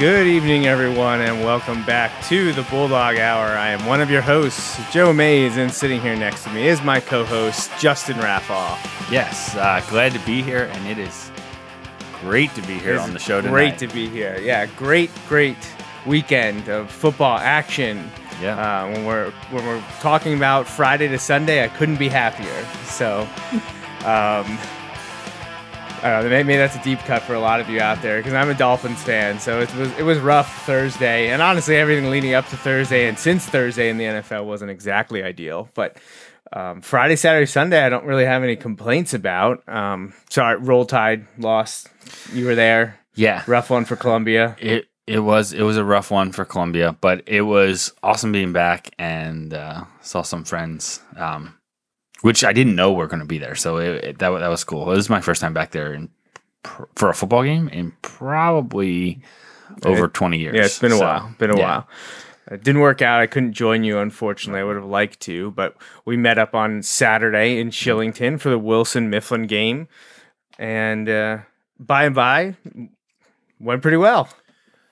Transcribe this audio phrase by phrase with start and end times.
[0.00, 3.48] Good evening, everyone, and welcome back to the Bulldog Hour.
[3.48, 6.80] I am one of your hosts, Joe Mays, and sitting here next to me is
[6.80, 8.78] my co-host, Justin Raffauf.
[9.12, 11.30] Yes, uh, glad to be here, and it is
[12.22, 13.52] great to be here on the show tonight.
[13.52, 14.40] Great to be here.
[14.40, 15.58] Yeah, great, great
[16.06, 18.10] weekend of football action.
[18.40, 18.56] Yeah.
[18.56, 22.64] Uh, when we're when we're talking about Friday to Sunday, I couldn't be happier.
[22.84, 23.28] So,
[24.06, 24.58] um,
[26.02, 26.30] I don't know.
[26.30, 28.54] Maybe, that's a deep cut for a lot of you out there because I'm a
[28.54, 29.38] Dolphins fan.
[29.38, 33.18] So it was it was rough Thursday, and honestly, everything leading up to Thursday and
[33.18, 35.68] since Thursday in the NFL wasn't exactly ideal.
[35.74, 35.96] But
[36.52, 39.66] um, Friday, Saturday, Sunday, I don't really have any complaints about.
[39.68, 41.88] Um, sorry, Roll Tide lost.
[42.32, 42.98] You were there.
[43.14, 44.56] yeah, Rough one for Columbia.
[44.58, 48.52] it it was it was a rough one for Columbia, but it was awesome being
[48.52, 51.54] back and uh, saw some friends, um,
[52.22, 53.54] which I didn't know were going to be there.
[53.54, 54.90] So it, it, that that was cool.
[54.90, 56.08] It was my first time back there in,
[56.62, 59.20] pr- for a football game in probably
[59.84, 60.54] over twenty years.
[60.54, 61.34] Yeah, it's been a So, while.
[61.38, 61.62] Been a yeah.
[61.68, 61.88] while.
[62.50, 63.20] It didn't work out.
[63.20, 64.60] I couldn't join you, unfortunately.
[64.60, 68.58] I would have liked to, but we met up on Saturday in Shillington for the
[68.58, 69.86] Wilson Mifflin game,
[70.58, 71.38] and uh,
[71.78, 72.56] by and by
[73.60, 74.28] went pretty well.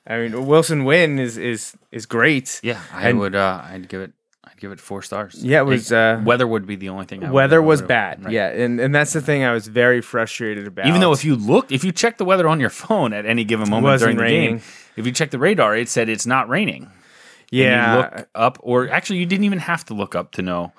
[0.07, 2.61] I mean, Wilson win is is is great.
[2.63, 3.35] Yeah, I And- would.
[3.35, 4.13] Uh, I'd give it.
[4.61, 5.37] Give it four stars.
[5.45, 7.23] Yeah, it was, uh, weather would be the only thing.
[7.23, 8.25] I would- Weather was bad.
[8.25, 8.33] right.
[8.35, 10.87] Yeah, and and that's the thing I was very frustrated about.
[10.87, 13.45] Even though if you looked, if you checked the weather on your phone at any
[13.45, 14.57] given moment during the raining.
[14.57, 14.63] game,
[14.97, 16.83] if you check the radar, it said it's not raining.
[16.85, 16.93] And
[17.51, 20.73] yeah, you look up, or actually, you didn't even have to look up to know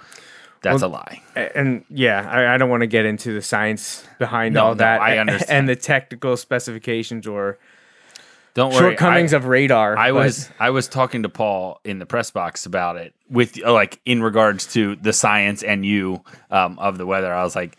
[0.61, 1.21] that's Well, a lie.
[1.55, 4.79] and yeah, I, I don't want to get into the science behind No, all no,
[4.79, 4.99] that.
[5.01, 5.57] I a- understand.
[5.57, 7.57] And the technical specifications or
[8.59, 8.79] Don't worry.
[8.81, 9.97] shortcomings I, of radar.
[9.97, 13.57] I but- was I was talking to Paul in the press box about it with
[13.65, 17.33] uh, like in regards to the science and you um, of the weather.
[17.33, 17.77] I was like,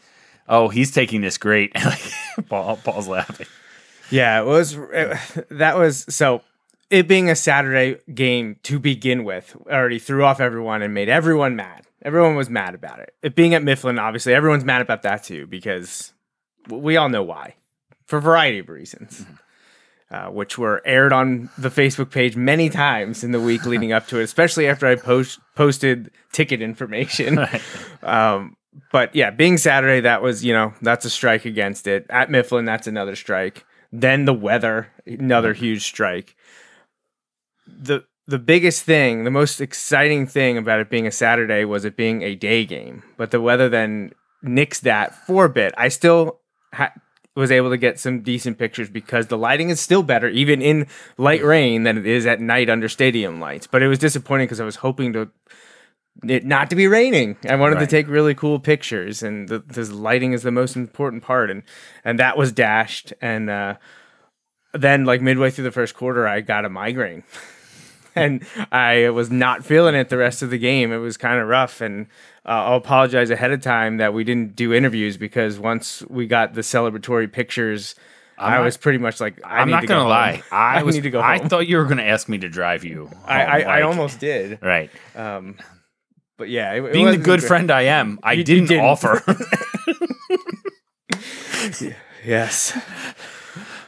[0.49, 1.75] oh, he's taking this great.
[1.85, 2.01] like
[2.49, 3.47] Paul, Paul's laughing.
[4.11, 4.75] Yeah, it was.
[4.75, 5.19] It,
[5.51, 6.41] that was so.
[6.89, 11.57] It being a Saturday game to begin with already threw off everyone and made everyone
[11.57, 11.85] mad.
[12.01, 13.15] Everyone was mad about it.
[13.23, 16.15] It being at Mifflin, obviously, everyone's mad about that too because
[16.71, 17.57] we all know why,
[18.07, 19.27] for a variety of reasons,
[20.11, 24.07] uh, which were aired on the Facebook page many times in the week leading up
[24.09, 27.39] to it, especially after I post posted ticket information.
[28.03, 28.57] Um,
[28.93, 32.07] but yeah, being Saturday, that was you know that's a strike against it.
[32.11, 33.65] At Mifflin, that's another strike.
[33.93, 36.37] Then the weather, another huge strike.
[37.67, 41.97] the The biggest thing, the most exciting thing about it being a Saturday was it
[41.97, 43.03] being a day game.
[43.17, 44.13] But the weather then
[44.45, 45.75] nixed that for a bit.
[45.77, 46.41] I still
[46.73, 46.93] ha-
[47.41, 50.87] was able to get some decent pictures because the lighting is still better, even in
[51.17, 53.67] light rain, than it is at night under stadium lights.
[53.67, 55.31] But it was disappointing because I was hoping to
[56.25, 57.37] it not to be raining.
[57.49, 61.23] I wanted to take really cool pictures, and the, the lighting is the most important
[61.23, 61.63] part, and
[62.05, 63.13] and that was dashed.
[63.21, 63.77] And uh,
[64.73, 67.23] then, like midway through the first quarter, I got a migraine,
[68.15, 70.93] and I was not feeling it the rest of the game.
[70.93, 72.07] It was kind of rough, and
[72.45, 76.63] I'll apologize ahead of time that we didn't do interviews because once we got the
[76.63, 77.95] celebratory pictures.
[78.39, 80.33] i not- was pretty much like, I I'm need not gonna go lie.
[80.37, 80.43] home.
[80.51, 80.95] I, was.
[80.95, 83.11] need to go I thought you were gonna ask me to drive you.
[83.27, 84.59] I, I, home, I almost did.
[84.63, 84.91] right.
[85.15, 85.57] Um,
[86.39, 87.49] but yeah, it, it Being the good great.
[87.49, 88.85] friend I am, I You- you didn't, didn't.
[88.87, 89.23] offer.
[92.25, 92.73] Yes.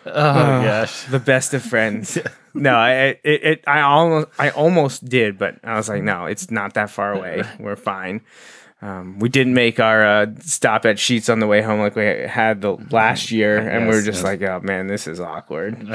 [0.07, 0.13] oh
[0.63, 1.05] gosh.
[1.05, 2.19] the best of friends.
[2.55, 6.51] No, I it, it I almost I almost did, but I was like, no, it's
[6.51, 7.45] not that far away.
[7.59, 8.23] We're fine.
[8.81, 12.05] Um, we didn't make our uh, stop at Sheets on the way home like we
[12.05, 14.25] had the last year, and we were just yes.
[14.25, 15.89] like, oh man, this is awkward.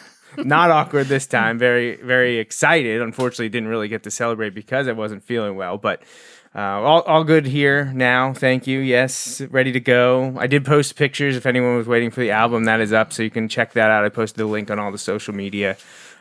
[0.36, 1.58] not awkward this time.
[1.58, 3.00] Very very excited.
[3.00, 6.02] Unfortunately, didn't really get to celebrate because I wasn't feeling well, but.
[6.56, 8.32] Uh, all, all good here now.
[8.32, 8.78] Thank you.
[8.78, 10.36] Yes, ready to go.
[10.38, 11.34] I did post pictures.
[11.34, 13.90] If anyone was waiting for the album, that is up, so you can check that
[13.90, 14.04] out.
[14.04, 15.76] I posted the link on all the social media.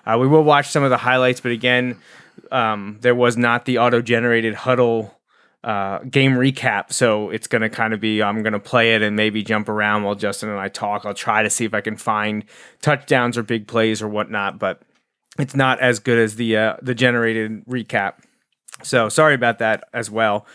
[0.06, 1.98] Uh, we will watch some of the highlights, but again,
[2.52, 5.18] um, there was not the auto-generated huddle
[5.64, 9.02] uh, game recap, so it's going to kind of be I'm going to play it
[9.02, 11.06] and maybe jump around while Justin and I talk.
[11.06, 12.44] I'll try to see if I can find
[12.82, 14.82] touchdowns or big plays or whatnot, but
[15.40, 18.16] it's not as good as the uh, the generated recap.
[18.84, 20.46] So sorry about that as well.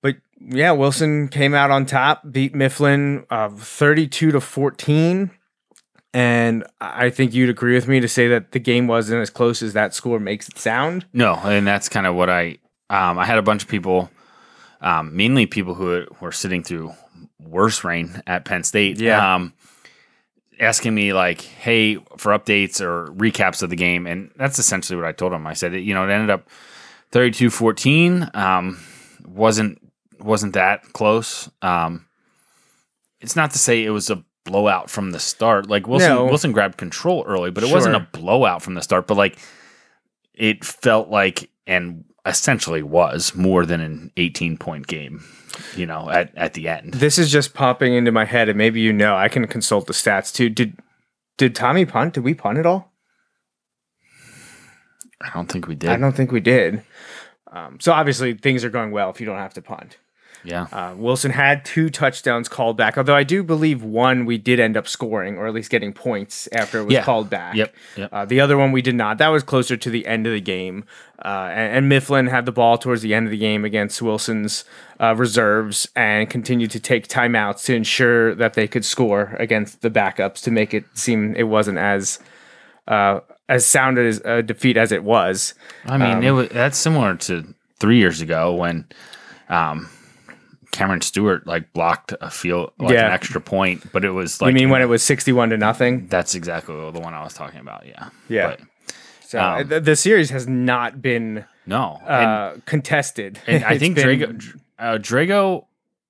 [0.00, 5.30] But yeah, Wilson came out on top, beat Mifflin uh, 32 to 14.
[6.14, 9.62] And I think you'd agree with me to say that the game wasn't as close
[9.62, 11.04] as that score makes it sound.
[11.12, 12.58] No, and that's kind of what I
[12.88, 14.08] um, I had a bunch of people,
[14.80, 16.92] um, mainly people who were sitting through
[17.40, 19.00] worse rain at Penn State.
[19.00, 19.34] Yeah.
[19.34, 19.54] Um,
[20.60, 25.06] asking me like, "Hey, for updates or recaps of the game," and that's essentially what
[25.06, 25.48] I told them.
[25.48, 26.48] I said, you know, it ended up
[27.10, 28.36] 32-14.
[28.36, 28.78] Um,
[29.26, 29.80] wasn't
[30.20, 31.50] wasn't that close.
[31.60, 32.06] Um,
[33.20, 35.68] it's not to say it was a blowout from the start.
[35.68, 36.24] Like Wilson No.
[36.26, 39.06] Wilson grabbed control early, but it wasn't a blowout from the start.
[39.06, 39.38] But like
[40.34, 45.24] it felt like and essentially was more than an 18 point game,
[45.76, 46.94] you know, at, at the end.
[46.94, 49.16] This is just popping into my head, and maybe you know.
[49.16, 50.48] I can consult the stats too.
[50.48, 50.78] Did
[51.36, 52.14] did Tommy punt?
[52.14, 52.92] Did we punt at all?
[55.20, 55.90] I don't think we did.
[55.90, 56.82] I don't think we did.
[57.50, 59.96] Um, so obviously things are going well if you don't have to punt.
[60.44, 60.66] Yeah.
[60.72, 64.76] Uh, Wilson had two touchdowns called back, although I do believe one we did end
[64.76, 67.02] up scoring or at least getting points after it was Yeah.
[67.02, 67.56] called back.
[67.56, 67.74] Yep.
[67.96, 68.08] Yep.
[68.12, 69.18] Uh, the other one we did not.
[69.18, 70.84] That was closer to the end of the game.
[71.24, 74.64] Uh, and, and Mifflin had the ball towards the end of the game against Wilson's
[75.00, 79.90] uh, reserves and continued to take timeouts to ensure that they could score against the
[79.90, 82.18] backups to make it seem it wasn't as
[82.86, 85.54] uh, as sound as a defeat as it was.
[85.86, 88.86] I mean, um, it was that's similar to three years ago when
[89.48, 89.88] um,
[90.74, 93.06] Cameron Stewart like blocked a field like Yeah.
[93.06, 96.06] an extra point, but it was like I mean, when it was sixty-one to nothing.
[96.08, 97.86] that's exactly the one I was talking about.
[97.86, 98.08] Yeah.
[98.28, 98.48] Yeah.
[98.48, 98.60] But
[99.22, 101.98] So Um, the, the series has not been no.
[102.06, 103.40] and, uh, contested.
[103.46, 104.06] and I think been-
[104.38, 105.64] Drago, uh, Drago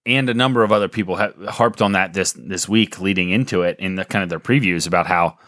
[0.07, 3.63] and a number of other people have harped on that this this week leading into
[3.63, 5.39] it in the kind of their previews about how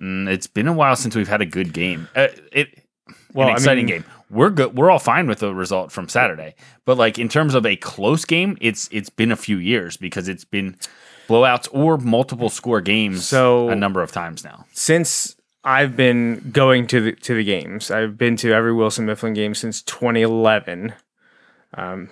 [0.00, 2.08] mm, it's been a while since we've had a good game.
[2.16, 2.82] Uh, it
[3.38, 4.04] Well, an I exciting mean- game.
[4.30, 4.76] We're good.
[4.76, 6.54] We're all fine with the result from Saturday,
[6.84, 10.28] but like in terms of a close game, it's it's been a few years because
[10.28, 10.76] it's been
[11.28, 14.66] blowouts or multiple score games So- a number of times now.
[14.72, 17.90] since I've been going to the to the games.
[17.90, 20.92] I've been to every Wilson Mifflin game since 2011.
[21.74, 22.10] Um,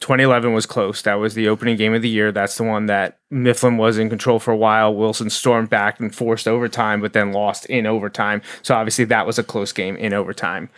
[0.00, 1.00] 2011 was close.
[1.02, 2.30] That was the opening game of the year.
[2.30, 4.94] That's the one that Mifflin was in control for a while.
[4.94, 8.42] Wilson stormed back and forced overtime, but then lost in overtime.
[8.62, 10.68] So obviously that was a close game in overtime.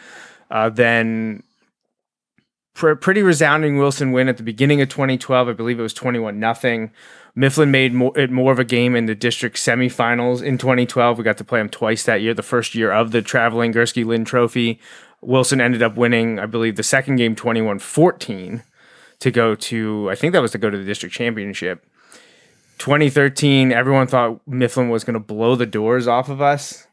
[0.50, 1.42] Uh, then
[2.74, 5.48] pr- pretty resounding Wilson win at the beginning of 2012.
[5.48, 6.92] I believe it was 21 nothing.
[7.34, 11.18] Mifflin made more, it more of a game in the district semifinals in 2012.
[11.18, 14.04] We got to play them twice that year, the first year of the traveling Gursky
[14.04, 14.80] Lynn Trophy.
[15.20, 18.62] Wilson ended up winning, I believe, the second game 21 14
[19.20, 21.84] to go to, I think that was to go to the district championship.
[22.78, 26.84] 2013, everyone thought Mifflin was going to blow the doors off of us.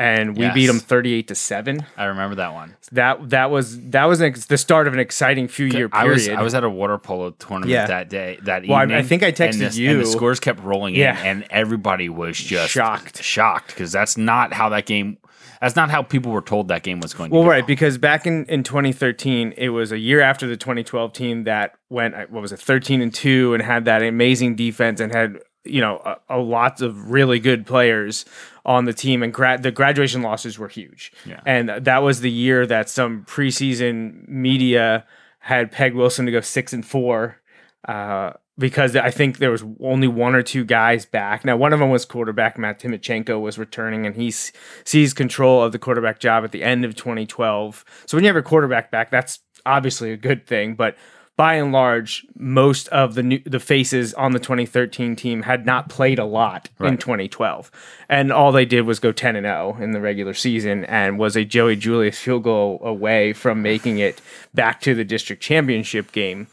[0.00, 1.84] And we beat them 38 to 7.
[1.96, 2.76] I remember that one.
[2.92, 5.92] That that was that was an the start of an exciting few year period.
[5.92, 7.86] I was I was at a water polo tournament Yeah.
[7.88, 9.90] that day that Well, I- I think I and texted this- you.
[9.90, 11.18] and the scores kept rolling Yeah.
[11.22, 13.20] in, and everybody was just Shocked.
[13.24, 15.18] shocked because that's not how that game.
[15.60, 17.30] That's not how people were told that game was going.
[17.30, 17.50] Well, to go.
[17.50, 21.74] right, because back in, in 2013, it was a year after the 2012 team that
[21.90, 25.38] went, uh, what was it, 13 and 2 and had that amazing defense and had,
[25.64, 28.24] you know, a, a lots of really good players
[28.64, 29.22] on the team.
[29.22, 31.12] And gra- the graduation losses were huge.
[31.24, 31.40] Yeah.
[31.44, 35.06] And that was the year that some preseason media
[35.40, 37.40] had Peg Wilson to go 6 and 4.
[37.86, 41.44] Uh, because I think there was only one or two guys back.
[41.44, 44.52] Now, one of them was quarterback Matt Timochenko was returning, and he s-
[44.84, 47.84] seized control of the quarterback job at the end of 2012.
[48.06, 50.74] So when you have a quarterback back, that's obviously a good thing.
[50.74, 50.96] But
[51.36, 55.88] by and large, most of the new, the faces on the 2013 team had not
[55.88, 57.70] played a lot in 2012,
[58.08, 61.36] and all they did was go 10 and 0 in the regular season, and was
[61.36, 64.20] a Joey Julius field goal away from making it
[64.52, 66.48] back to the district championship game.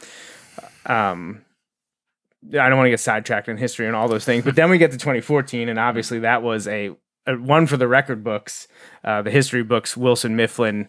[0.86, 1.42] Um,
[2.50, 4.78] I don't want to get sidetracked in history and all those things, but then we
[4.78, 6.92] get to 2014, and obviously that was a,
[7.26, 8.68] a one for the record books,
[9.04, 9.98] uh, the history books.
[9.98, 10.88] Wilson Mifflin,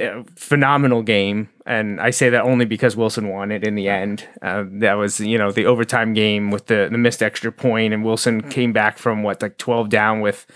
[0.00, 4.28] uh, phenomenal game, and I say that only because Wilson won it in the end.
[4.42, 8.04] Uh, that was you know the overtime game with the the missed extra point, and
[8.04, 10.46] Wilson came back from what like 12 down with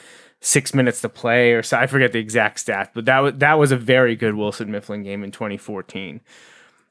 [0.40, 3.58] six minutes to play, or so I forget the exact stat, but that was that
[3.58, 6.20] was a very good Wilson Mifflin game in 2014.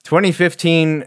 [0.04, 1.06] 2015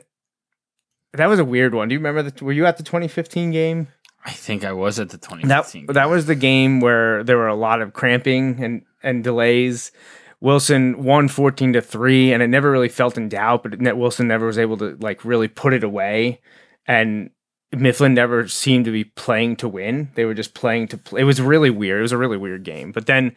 [1.17, 1.89] that was a weird one.
[1.89, 2.45] Do you remember the?
[2.45, 3.89] Were you at the 2015 game?
[4.25, 5.87] I think I was at the That 2015.
[5.87, 9.93] that was the game where there were a lot of cramping and and delays.
[10.41, 14.29] Wilson won 14 to 3 and it never really felt in doubt, but net Wilson
[14.29, 16.41] never was able to like really put it away
[16.87, 17.31] and
[17.73, 20.11] Mifflin never seemed to be playing to win.
[20.15, 21.23] They were just playing to play.
[21.23, 22.01] It was really weird.
[22.01, 22.93] It was a really weird game.
[22.93, 23.35] But then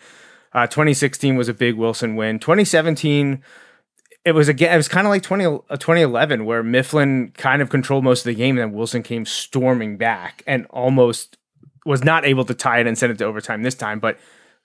[0.53, 2.37] uh, 2016 was a big Wilson win.
[2.39, 3.43] 2017
[4.25, 4.73] it was again.
[4.73, 8.25] It was kind of like 20, uh, 2011, where Mifflin kind of controlled most of
[8.25, 11.37] the game, and then Wilson came storming back and almost
[11.85, 14.17] was not able to tie it and send it to overtime this time, but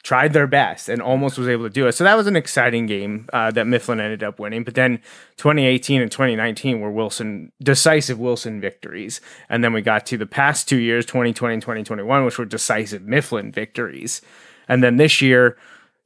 [0.02, 1.92] tried their best and almost was able to do it.
[1.92, 4.62] So that was an exciting game uh, that Mifflin ended up winning.
[4.62, 4.99] But then
[5.38, 10.68] 2018 and 2019 were Wilson decisive Wilson victories, and then we got to the past
[10.68, 14.20] two years, 2020 and 2021, which were decisive Mifflin victories,
[14.68, 15.56] and then this year.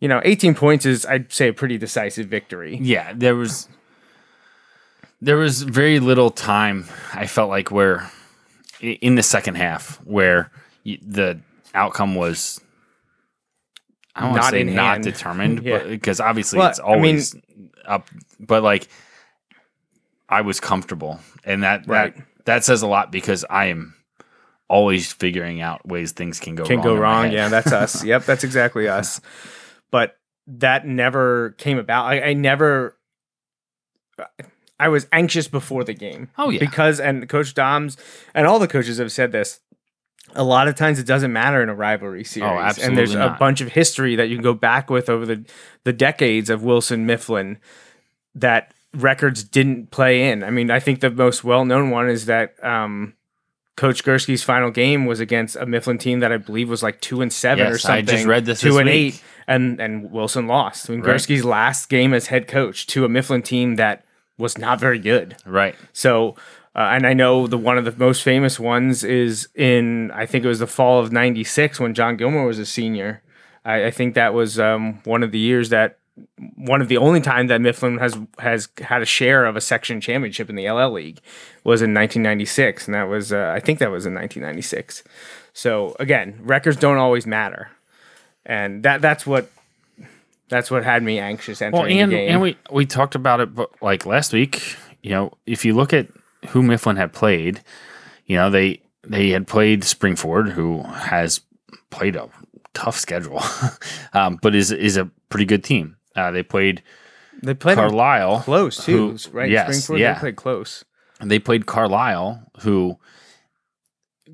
[0.00, 2.78] You know, 18 points is, I'd say, a pretty decisive victory.
[2.81, 3.69] Yeah, there was
[5.21, 6.85] there was very little time.
[7.12, 8.09] I felt like where
[8.81, 10.50] in the second half where
[10.85, 11.40] the
[11.75, 12.61] outcome was
[14.14, 15.05] I don't want to Not say not hand.
[15.05, 15.78] determined, Yeah.
[15.78, 17.37] but because obviously Well, it's I mean- always
[17.85, 18.09] up.
[18.40, 18.88] But like,
[20.28, 22.14] I was comfortable, and that Right.
[22.17, 23.95] that that says a lot because I am
[24.69, 27.33] always figuring out ways things can go can wrong go wrong.
[27.33, 28.05] Yeah, that's us.
[28.12, 29.21] yep, that's exactly us.
[29.90, 32.07] But that never came about.
[32.07, 32.97] I, I never.
[34.80, 36.30] I was anxious before the game.
[36.38, 36.61] Oh, yeah.
[36.61, 37.97] because and Coach Dahms
[38.35, 39.61] and all the coaches have said this.
[40.35, 43.38] A lot of times it doesn't matter in a rivalry series, and there's absolutely a
[43.38, 45.45] bunch of history that you can go back with over the
[45.85, 47.59] the decades of Wilson Mifflin
[48.35, 50.45] that records didn't play in.
[50.45, 53.14] I mean, I think the most well known one is that um,
[53.76, 57.23] Coach Gursky's final game was against a Mifflin team that I believe was like two
[57.23, 58.09] and seven or something.
[58.09, 59.14] I just read this two this and week.
[59.14, 60.88] eight, and and Wilson lost.
[60.88, 61.50] Mean, Right.
[61.50, 64.05] Last game as head coach to a Mifflin team that
[64.37, 65.37] was not very good.
[65.45, 65.75] right.
[65.93, 66.37] So,
[66.76, 70.45] uh, and I know the one of the most famous ones is in I think
[70.45, 73.23] it was the fall of '96 when John Gilmore was a senior.
[73.64, 75.99] I, I think that was um, one of the years that
[76.57, 80.00] one of the only time that Mifflin has has had a share of a section
[80.00, 81.21] championship in the LL League
[81.64, 85.02] was in 1996, and that was uh, I think that was in 1996.
[85.52, 87.71] So again, records don't always matter,
[88.49, 89.50] and that that's what
[90.49, 92.31] that's what had me anxious entering Well, and the game.
[92.31, 95.93] and we we talked about it, but like last week, you know, if you look
[95.93, 96.09] at
[96.49, 97.62] who Mifflin had played,
[98.26, 101.40] you know, they they had played Springford, who has
[101.90, 102.28] played a
[102.75, 103.43] tough schedule,
[104.14, 105.97] um, but is is a pretty good team.
[106.17, 106.83] Uh, they played
[107.43, 109.50] they played Carlisle, close too, who- right?
[109.50, 110.14] Yes, Springford yeah.
[110.14, 110.85] they played close.
[111.23, 112.99] they played Carlisle, who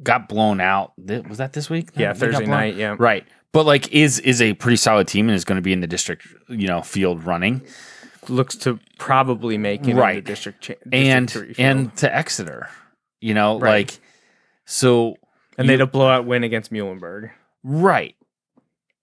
[0.02, 0.92] got blown out.
[1.28, 1.90] Was that this week?
[1.96, 2.74] Yeah, They Thursday night.
[2.76, 5.72] Yeah, Right, but like is is a pretty solid team and is going to be
[5.72, 7.62] in the district, you know, field running.
[8.28, 10.24] looks to probably make it Right.
[10.24, 12.68] district, cha- district and and to Exeter.
[13.20, 13.86] You know, Right.
[13.90, 13.98] like
[14.64, 15.16] so
[15.58, 17.30] and they had a blowout win against Muhlenberg.
[17.62, 18.14] right.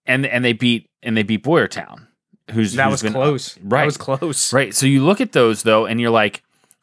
[0.06, 2.06] And and they beat and they beat Boyertown,
[2.50, 3.58] who's That who's was been- close.
[3.62, 3.80] Right.
[3.80, 4.52] that was close.
[4.52, 4.74] Right.
[4.74, 6.42] So you look at those though, and you're like,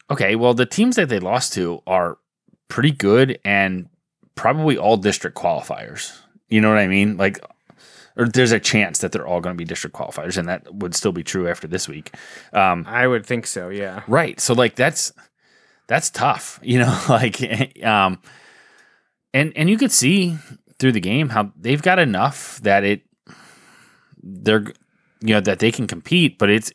[0.09, 2.17] okay, well the teams that they lost to are
[2.69, 3.89] pretty good and
[4.35, 6.17] probably all district qualifiers.
[6.47, 7.17] You know what I mean?
[7.17, 7.39] Like,
[8.19, 10.93] or there's a chance that they're all going to be district qualifiers, and that would
[10.93, 12.13] still be true after this week.
[12.51, 13.69] Um, I would think so.
[13.69, 14.39] Yeah, Right.
[14.41, 15.13] So like that's
[15.87, 17.41] that's tough, you know, like
[17.83, 18.19] um
[19.33, 20.37] and and you could see
[20.79, 23.01] through the game how they've got enough that it
[24.21, 24.65] they're
[25.21, 26.73] you know that they can compete, but it's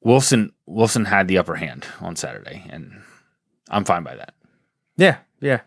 [0.00, 3.00] Wilson Wilson had the upper hand on Saturday and
[3.70, 4.34] I'm fine by that.
[4.96, 5.60] yeah, yeah.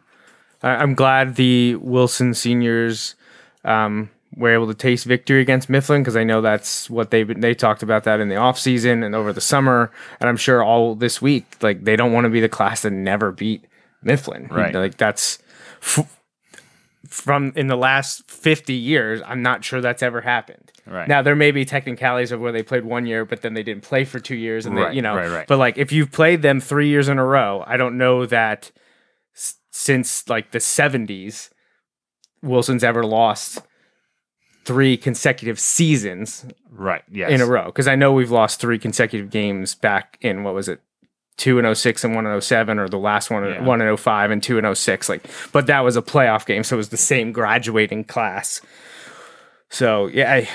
[0.61, 3.15] I, I'm glad the Wilson seniors
[3.63, 7.53] um, were able to taste victory against Mifflin because I know that's what they they
[7.53, 10.95] talked about that in the off season and over the summer, and I'm sure all
[10.95, 11.57] this week.
[11.61, 13.65] Like they don't want to be the class that never beat
[14.03, 14.47] Mifflin.
[14.51, 14.73] Right.
[14.73, 15.39] Like that's.
[15.81, 16.13] F-
[17.07, 20.71] from in the last 50 years, I'm not sure that's ever happened.
[20.85, 21.07] Right.
[21.07, 23.83] Now there may be technicalities of where they played one year, but then they didn't
[23.83, 25.47] play for two years, and they, you know, right, right.
[25.47, 28.71] But like if you've played them three years in a row, I don't know that
[29.35, 31.49] s- since like the 70s,
[32.41, 33.59] Wilson's ever lost
[34.67, 37.01] three consecutive seasons Right.
[37.09, 37.31] Yes.
[37.31, 37.65] in a row.
[37.67, 40.81] Because I know we've lost three consecutive games back in what was it,
[41.37, 43.61] two and 06 and one and 07, or the last one Yeah.
[43.63, 45.07] one and 05 and two and 06.
[45.07, 48.59] Like, but that was a playoff game, so it was the same graduating class.
[49.69, 50.49] So yeah, I,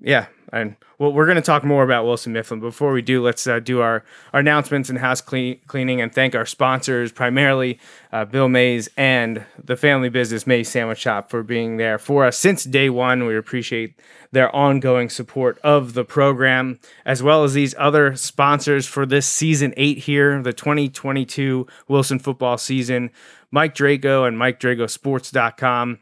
[0.00, 2.60] yeah, and well, we're going to talk more about Wilson Mifflin.
[2.60, 6.34] Before we do, let's uh, do our, our announcements and house clean, cleaning and thank
[6.34, 7.80] our sponsors, primarily
[8.12, 12.36] uh, Bill Mays and the family business Mays Sandwich Shop for being there for us
[12.36, 13.26] since day one.
[13.26, 13.98] We appreciate
[14.30, 19.74] their ongoing support of the program, as well as these other sponsors for this season
[19.76, 23.10] eight here, the 2022 Wilson football season.
[23.50, 26.00] Mike Drago and MikeDragoSports.com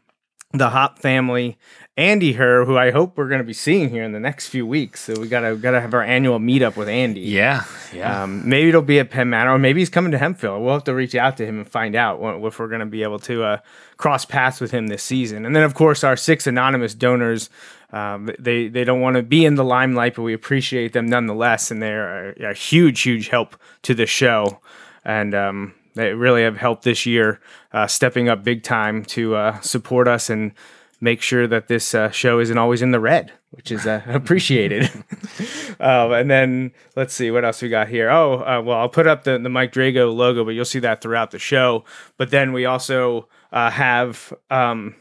[0.53, 1.57] the Hopp family,
[1.97, 4.67] Andy Herr, who I hope we're going to be seeing here in the next few
[4.67, 5.01] weeks.
[5.01, 7.21] So we gotta gotta have our annual meetup with Andy.
[7.21, 7.63] Yeah.
[7.91, 8.23] Yeah.
[8.23, 10.63] Um, maybe it'll be at Penn Manor, or maybe he's coming to Hempfield.
[10.63, 13.03] We'll have to reach out to him and find out if we're going to be
[13.03, 13.57] able to uh,
[13.97, 15.45] cross paths with him this season.
[15.45, 17.49] And then, of course, our six anonymous donors.
[17.91, 21.69] Um, they they don't want to be in the limelight, but we appreciate them nonetheless,
[21.69, 24.59] and they're a, a huge, huge help to the show.
[25.05, 27.39] And um, they really have helped this year,
[27.71, 30.53] uh, stepping up big time to uh, support us and
[30.99, 34.83] make sure that this uh, show isn't always in the red, which is uh, appreciated.
[35.79, 38.09] um, and then let's see what else we got here.
[38.09, 41.01] Oh, uh, well, I'll put up the, the Mike Drago logo, but you'll see that
[41.01, 41.83] throughout the show.
[42.17, 44.33] But then we also uh, have.
[44.49, 44.95] Um,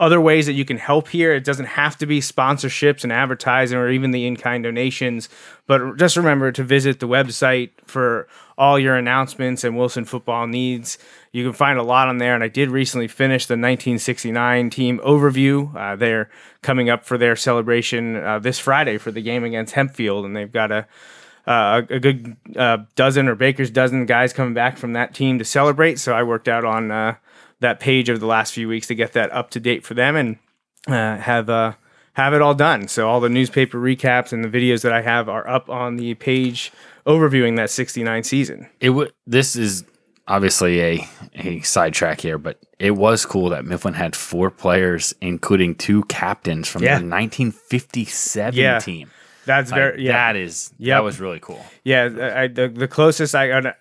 [0.00, 1.32] other ways that you can help here.
[1.34, 5.28] It doesn't have to be sponsorships and advertising or even the in kind donations,
[5.66, 8.26] but just remember to visit the website for
[8.56, 10.98] all your announcements and Wilson football needs.
[11.32, 12.34] You can find a lot on there.
[12.34, 15.74] And I did recently finish the 1969 team overview.
[15.76, 16.30] Uh, they're
[16.62, 20.50] coming up for their celebration uh, this Friday for the game against Hempfield, and they've
[20.50, 20.86] got a
[21.46, 25.44] uh, a good uh, dozen or Baker's dozen guys coming back from that team to
[25.44, 25.98] celebrate.
[25.98, 27.16] So I worked out on uh,
[27.60, 30.16] that page over the last few weeks to get that up to date for them
[30.16, 30.38] and
[30.88, 31.74] uh, have uh,
[32.14, 32.88] have it all done.
[32.88, 36.14] So all the newspaper recaps and the videos that I have are up on the
[36.14, 36.72] page
[37.06, 38.68] overviewing that 69 season.
[38.80, 39.12] It would.
[39.26, 39.84] This is
[40.28, 45.74] obviously a a sidetrack here, but it was cool that Mifflin had four players, including
[45.74, 46.98] two captains from Yeah.
[46.98, 48.78] the 1957 Yeah.
[48.78, 49.10] team.
[49.50, 50.12] That's Like, very yeah.
[50.32, 50.96] That is Yep.
[50.96, 51.64] that was really cool.
[51.84, 52.08] Yeah,
[52.42, 53.76] I, the the closest I got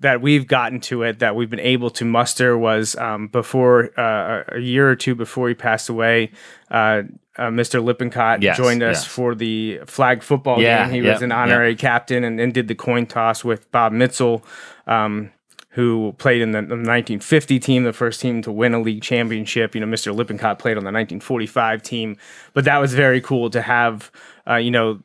[0.00, 4.44] that we've gotten to it that we've been able to muster was um, before uh,
[4.52, 6.30] a year or two before he passed away.
[6.70, 7.02] Uh,
[7.38, 7.82] uh, Mr.
[7.84, 9.04] Lippincott Yes, joined us yes.
[9.06, 10.94] for the flag football Yeah, game.
[10.94, 14.42] He yep, was an honorary captain and, and did the coin toss with Bob Mitzel,
[14.86, 15.30] um,
[15.70, 19.74] who played in the, the 1950 team, the first team to win a league championship.
[19.74, 20.14] You know, Mr.
[20.14, 22.16] Lippincott played on the 1945 team,
[22.54, 24.10] but that was very cool to have.
[24.48, 25.00] Uh, you know,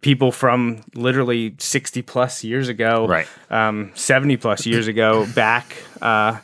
[0.00, 3.26] people from literally 60 plus years ago, Right.
[3.50, 6.38] um, 70 plus years ago back uh,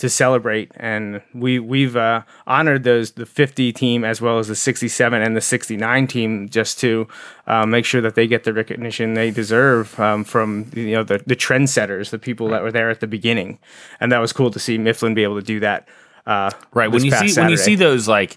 [0.00, 0.70] to celebrate.
[0.76, 5.34] And we, we've uh, honored those, the 50 team as well as the 67 and
[5.34, 7.08] the 69 team just to
[7.46, 11.22] uh, make sure that they get the recognition they deserve um, from, you know, the,
[11.26, 13.58] the trendsetters, the people that were there at the beginning.
[13.98, 15.88] And that was cool to see Mifflin be able to do that.
[16.26, 16.90] Uh, Right.
[16.90, 18.36] When you see past when you see those like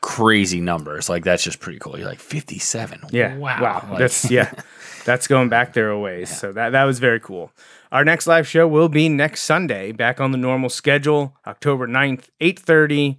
[0.00, 1.98] crazy numbers, like that's just pretty cool.
[1.98, 3.02] You're like 57.
[3.10, 3.36] Yeah.
[3.36, 3.62] Wow.
[3.62, 3.86] Wow.
[3.90, 4.52] Like, That's yeah.
[5.04, 6.36] That's going back there a ways.
[6.36, 7.52] So that that was very cool.
[7.92, 12.28] Our next live show will be next Sunday, back on the normal schedule, October 9th,
[12.40, 13.16] 8:30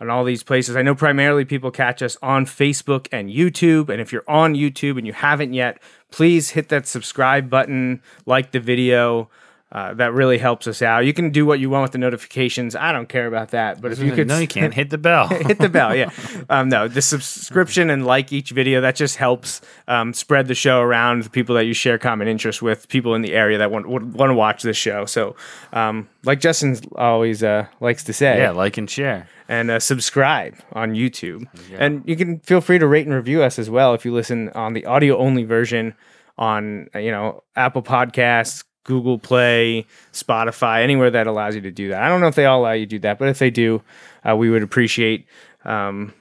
[0.00, 0.76] on all these places.
[0.76, 4.98] I know primarily people catch us on Facebook and YouTube, and if you're on YouTube
[4.98, 9.30] and you haven't yet, please hit that subscribe button, like the video.
[9.72, 11.06] Uh, that really helps us out.
[11.06, 12.76] You can do what you want with the notifications.
[12.76, 15.28] I don't care about that, but if you could no, you can't hit the bell.
[15.30, 15.96] hit the bell.
[15.96, 16.10] Yeah.
[16.50, 20.80] Um, no, the subscription and like each video that just helps um, spread the show
[20.80, 23.88] around the people that you share common interests with, people in the area that want
[23.88, 25.06] would want to watch this show.
[25.06, 25.36] So,
[25.72, 29.28] um, like Justin always uh, likes to say, yeah, like and share.
[29.48, 31.46] and uh, subscribe on YouTube.
[31.78, 34.50] And you can feel free to rate and review us as well if you listen
[34.50, 35.94] on the audio only version
[36.36, 42.02] on you know Apple Podcasts, Google Play, Spotify, anywhere that allows you to do that.
[42.02, 43.82] I don't know if they all allow you to do that, but if they do,
[44.28, 45.26] uh, we would appreciate
[45.64, 46.12] um,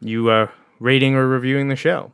[0.00, 2.12] you uh, rating or reviewing the show.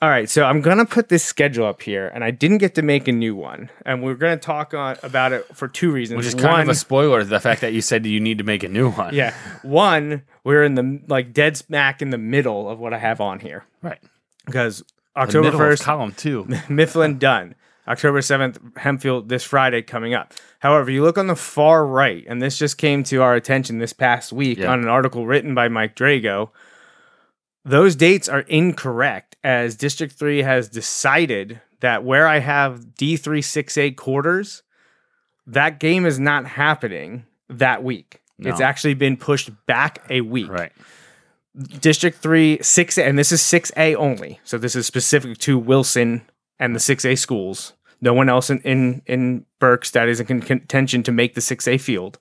[0.00, 2.82] All right, so I'm gonna put this schedule up here, and I didn't get to
[2.82, 6.16] make a new one, and we're gonna talk on about it for two reasons.
[6.16, 8.44] Which is kind One- of a spoiler, the fact that you said you need to
[8.44, 9.14] make a new one.
[9.14, 9.32] yeah.
[9.62, 13.38] One, we're in the like dead smack in the middle of what I have on
[13.38, 14.00] here Right.
[14.44, 14.82] because
[15.16, 16.48] October first, column two.
[16.68, 17.54] Mifflin done.
[17.88, 20.32] October seventh, Hempfield this Friday coming up.
[20.60, 23.92] However, you look on the far right, and this just came to our attention this
[23.92, 24.70] past week Yeah.
[24.70, 26.50] on an article written by Mike Drago.
[27.64, 34.62] Those dates are incorrect as District 3 has decided that where I have D368 quarters,
[35.46, 38.20] that game is not happening that week.
[38.38, 40.50] It's actually been pushed back a week.
[40.50, 40.72] Right.
[41.80, 44.40] District 3, 6A, and this is 6A only.
[44.42, 46.22] So this is specific to Wilson
[46.62, 47.72] and the 6A schools.
[48.00, 52.20] No one else in, in, in that is in contention to make the 6A field.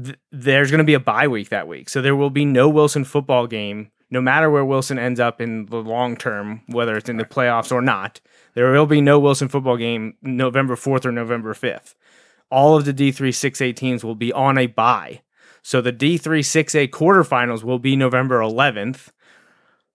[0.00, 1.88] Th- there's going to be a bye week that week.
[1.88, 5.66] So there will be no Wilson football game, no matter where Wilson ends up in
[5.66, 8.20] the long term, whether it's in the playoffs or not.
[8.54, 11.96] There will be no Wilson football game November 4th or November 5th.
[12.48, 15.22] All of the D3 6A teams will be on a bye.
[15.62, 19.08] So the D3 6A quarterfinals will be November 11th.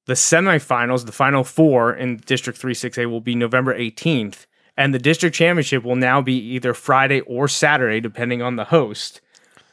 [0.06, 4.46] The semifinals, the final four in District 3 6A will be November 18th.
[4.76, 9.22] And the district championship will now be either Friday or Saturday, depending on the host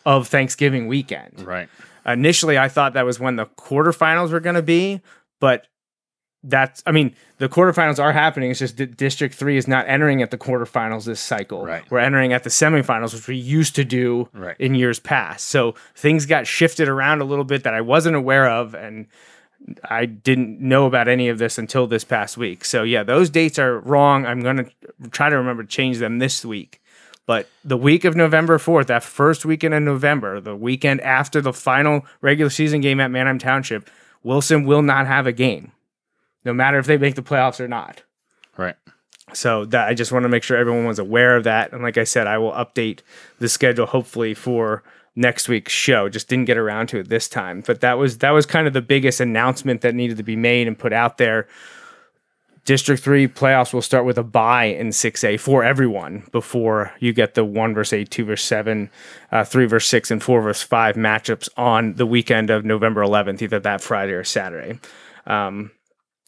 [0.05, 1.43] of Thanksgiving weekend.
[1.47, 1.69] Right.
[2.07, 5.01] Initially, I thought that was when the quarterfinals were going to be,
[5.41, 5.67] but
[6.43, 8.51] that's, I mean, the quarterfinals are happening.
[8.51, 11.65] It's just that District 3 is not entering at the quarterfinals this cycle.
[11.65, 11.83] Right.
[11.91, 14.57] We're entering at the semifinals, which we used to do Right.
[14.59, 15.47] in years past.
[15.49, 18.75] So things got shifted around a little bit that I wasn't aware of.
[18.75, 19.07] And
[19.85, 22.65] I didn't know about any of this until this past week.
[22.65, 24.27] So yeah, those dates are wrong.
[24.27, 24.71] I'm going to
[25.11, 26.81] try to remember to change them this week.
[27.27, 31.53] But the week of November 4th, that first weekend in November, the weekend after the
[31.53, 33.89] final regular season game at Manheim Township,
[34.23, 35.73] Wilson will not have a game,
[36.45, 38.03] no matter if they make the playoffs or not.
[38.57, 38.75] Right.
[39.33, 41.73] So that I just want to make sure everyone was aware of that.
[41.73, 43.01] And like I said, I will update
[43.39, 44.83] the schedule hopefully for
[45.17, 46.09] next week's show.
[46.09, 47.63] Just didn't get around to it this time.
[47.67, 50.67] But that was that was kind of the biggest announcement that needed to be made
[50.67, 51.49] and put out there.
[52.67, 57.13] District three playoffs will start with a bye in six A for everyone before you
[57.13, 58.91] get the one versus eight, two versus seven,
[59.33, 63.41] uh, three versus six, and four versus five matchups on the weekend of November 11th,
[63.41, 64.79] either that Friday or Saturday.
[65.27, 65.71] Um,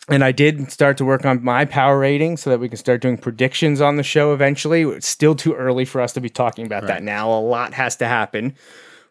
[0.09, 3.01] and I did start to work on my power rating so that we can start
[3.01, 4.83] doing predictions on the show eventually.
[4.83, 7.31] It's still too early for us to be talking about that now.
[7.33, 8.55] A lot has to happen.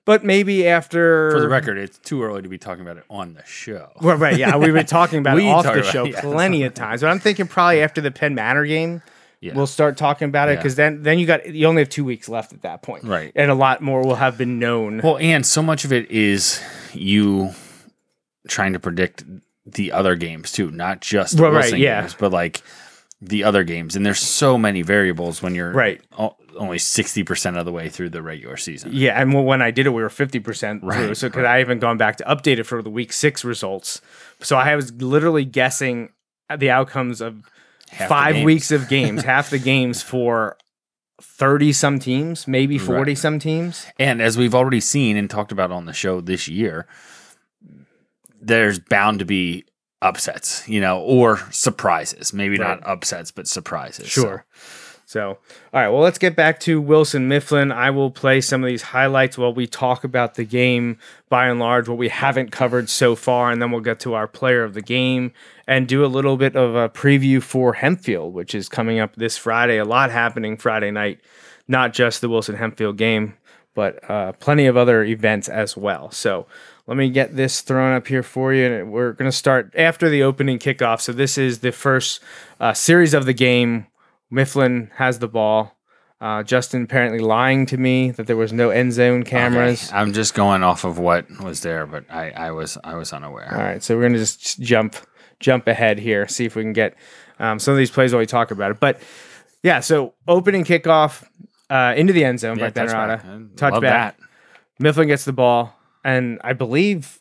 [0.04, 3.36] But maybe after For the record, it's too early to be talking about it on
[3.36, 3.92] the show.
[4.02, 6.22] Well, right, yeah, we've been talking about it off the show yeah.
[6.22, 7.02] plenty of times.
[7.02, 9.04] But I'm thinking probably after the Penn Manor game,
[9.42, 9.54] Yeah.
[9.56, 10.58] we'll start talking about it Yeah.
[10.58, 13.32] because then then you got you only have two weeks left at that point, Right.
[13.36, 15.02] And a lot more will have been known.
[15.04, 16.60] Well, and so much of it is
[16.94, 17.52] you
[18.48, 19.24] trying to predict
[19.66, 22.02] the other games too, not just the Right, right, yeah.
[22.02, 22.62] games, but like
[23.22, 23.96] the other games.
[23.96, 26.02] And there's so many variables when you're Right.
[26.18, 28.92] o- only sixty percent of the way through the regular season.
[28.94, 30.90] Yeah, and when I did it, we were fifty percent through.
[30.90, 34.02] Right, So because I haven't gone back to update it for the week six results,
[34.42, 36.10] so I was literally guessing
[36.58, 37.44] the outcomes of
[37.92, 40.58] Half five weeks of games, half the games for
[41.22, 42.86] thirty some teams, maybe Right.
[42.88, 43.86] forty some teams.
[44.00, 46.88] And as we've already seen and talked about on the show this year,
[48.42, 49.66] there's bound to be
[50.02, 52.34] upsets, you know, or surprises.
[52.34, 54.12] Maybe not upsets, but surprises.
[54.12, 54.46] So- Sure.
[55.06, 55.90] So, all right.
[55.90, 57.70] Well, let's get back to Wilson Mifflin.
[57.74, 61.60] I will play some of these highlights while we talk about the game by and
[61.60, 64.74] large, what we haven't covered so far, and then we'll get to our player of
[64.74, 65.34] the game
[65.68, 69.38] and do a little bit of a preview for Hempfield, which is coming up this
[69.38, 69.78] Friday.
[69.80, 71.20] A lot happening Friday night,
[71.68, 73.34] not just the Wilson Hempfield game,
[73.74, 76.10] but uh, plenty of other events as well.
[76.12, 76.48] So,
[76.88, 78.66] let me get this thrown up here for you.
[78.66, 81.02] And we're going to start after the opening kickoff.
[81.02, 82.22] So, this is the first
[82.60, 83.88] uh, series of the game.
[84.30, 85.78] Mifflin has the ball.
[86.22, 89.88] Uh, Justin apparently lying to me that there was no end zone cameras.
[89.90, 93.12] Okay, I'm just going off of what was there, but I, I was I was
[93.12, 93.52] unaware.
[93.52, 94.96] All right, so we're gonna just jump
[95.40, 96.96] jump ahead here, see if we can get
[97.40, 98.80] um, some of these plays while we talk about it.
[98.80, 99.02] But
[99.64, 101.24] yeah, so opening kickoff
[101.72, 103.50] uh, into the end zone Yeah, by Benorata.
[103.56, 103.72] touchback.
[103.82, 104.14] Touchback.
[104.78, 107.20] Mifflin gets the ball, and I believe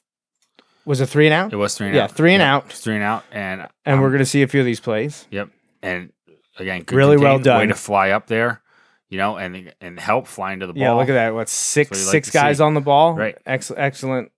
[0.85, 1.53] was a three and out.
[1.53, 2.13] It was three and Yeah, out.
[2.13, 2.73] three and out.
[2.73, 5.27] Three and out, and and um, we're gonna see a few of these plays.
[5.31, 5.49] Yep.
[5.83, 6.13] And
[6.59, 7.61] again, good Really well done.
[7.61, 8.61] Way to fly up there,
[9.09, 10.83] you know, and and help fly into the ball.
[10.83, 11.35] Yeah, look at that.
[11.35, 12.63] What six what like six guys see.
[12.63, 13.15] on the ball?
[13.15, 13.37] Right.
[13.47, 14.31] Ex- excellent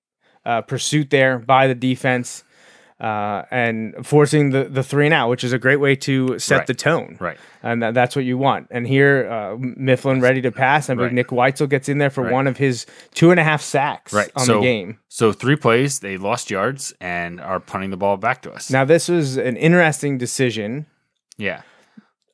[0.45, 2.45] uh, pursuit there by the defense,
[3.03, 6.59] uh, and forcing the the three and out, which is a great way to set
[6.59, 6.67] Right.
[6.69, 7.17] the tone.
[7.21, 7.37] Right.
[7.63, 8.69] And that, that's what you want.
[8.71, 10.89] And here, uh, Mifflin ready to pass.
[10.89, 11.15] I believe Right.
[11.15, 12.33] Nick Weitzel gets in there for Right.
[12.33, 14.31] one of his two and a half sacks Right.
[14.37, 14.99] on so, the game.
[15.09, 18.71] So three plays, they lost yards and are punting the ball back to us.
[18.71, 20.87] Now, this was an interesting decision.
[21.37, 21.63] yeah.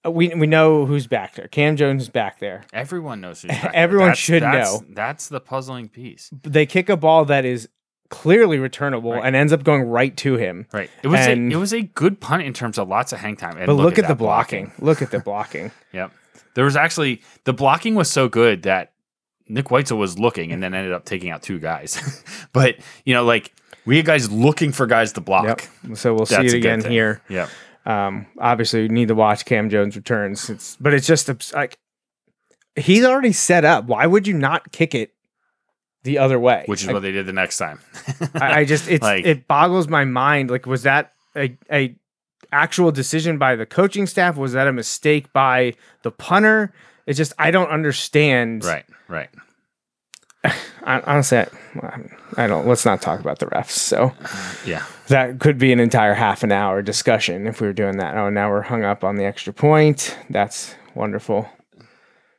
[0.07, 1.49] Uh, We, we know who's back there.
[1.49, 2.63] Cam Jones is back there.
[2.73, 3.75] Everyone knows who's back there.
[3.75, 4.87] Everyone That's- should that's- know.
[4.91, 6.31] That's the puzzling piece.
[6.43, 7.69] They kick a ball that is
[8.11, 9.25] clearly returnable Right.
[9.25, 10.67] and ends up going right to him.
[10.73, 10.91] Right.
[11.03, 13.37] It was And- a, it was a good punt in terms of lots of hang
[13.37, 13.57] time.
[13.59, 14.73] And But look, at, the that blocking.
[14.79, 15.71] Look at the blocking.
[15.93, 16.13] Yep.
[16.55, 18.93] There was actually the blocking was so good that
[19.49, 22.23] Nick Weitzel was looking and then ended up taking out two guys.
[22.53, 23.53] but you know, like
[23.87, 25.69] we had guys looking for guys to block.
[25.85, 25.97] Yep.
[25.97, 27.23] So we'll see That's it again here.
[27.29, 27.49] Yep.
[27.87, 30.51] Um, obviously, you need to watch Cam Jones returns.
[30.51, 31.79] It's, but it's just like
[32.77, 33.87] he's already set up.
[33.87, 35.15] Why would you not kick it
[36.09, 36.65] the other way?
[36.67, 37.79] Which is Like, what they did the next time.
[38.35, 40.51] I, I just it's Like- it boggles my mind.
[40.51, 41.95] Like, was that a a
[42.51, 44.37] actual decision by the coaching staff?
[44.37, 46.73] Was that a mistake by the punter?
[47.07, 48.65] It's just I don't understand.
[48.65, 48.85] right.
[49.09, 49.29] Right.
[50.85, 52.01] I, honestly, I,
[52.37, 52.67] I don't.
[52.67, 53.71] Let's not talk about the refs.
[53.71, 54.13] So.
[54.67, 54.85] Yeah.
[55.09, 58.15] That could be an entire half an hour discussion if we were doing that.
[58.17, 60.19] Oh, now we're hung up on the extra point.
[60.29, 61.49] That's wonderful.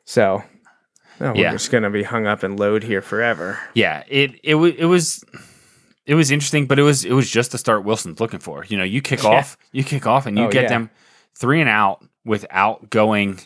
[0.05, 0.43] So,
[1.19, 1.51] no, we're Yeah.
[1.51, 3.59] just gonna be hung up and load here forever.
[3.73, 4.03] Yeah.
[4.07, 5.23] It it was it was
[6.05, 8.65] it was interesting, but it was it was just the start Wilson's looking for.
[8.65, 9.29] You know, you kick Yeah.
[9.29, 10.69] off, you kick off, and you Oh, get yeah.
[10.69, 10.89] them
[11.37, 13.39] three and out without going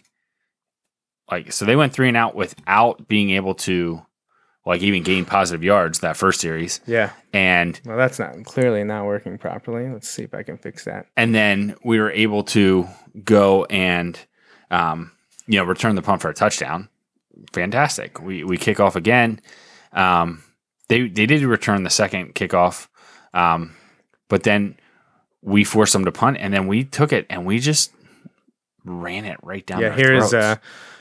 [1.31, 4.05] like so they went three and out without being able to
[4.65, 6.79] like even gain positive yards that first series.
[6.86, 7.09] Yeah.
[7.33, 9.89] And Well, that's not clearly not working properly.
[9.89, 11.07] Let's see if I can fix that.
[11.17, 12.88] and then we were able to
[13.23, 14.17] go and
[14.71, 15.12] um,
[15.47, 16.88] you know return the punt for a touchdown.
[17.53, 18.21] Fantastic.
[18.21, 19.39] We we kick off again.
[19.91, 20.43] Um,
[20.89, 22.87] they they did return the second kickoff,
[23.33, 23.75] um,
[24.29, 24.75] but then
[25.41, 27.91] we forced them to punt, and then we took it and we just
[28.85, 29.81] ran it right down.
[29.81, 29.93] yeah.
[29.95, 30.57] Here's uh,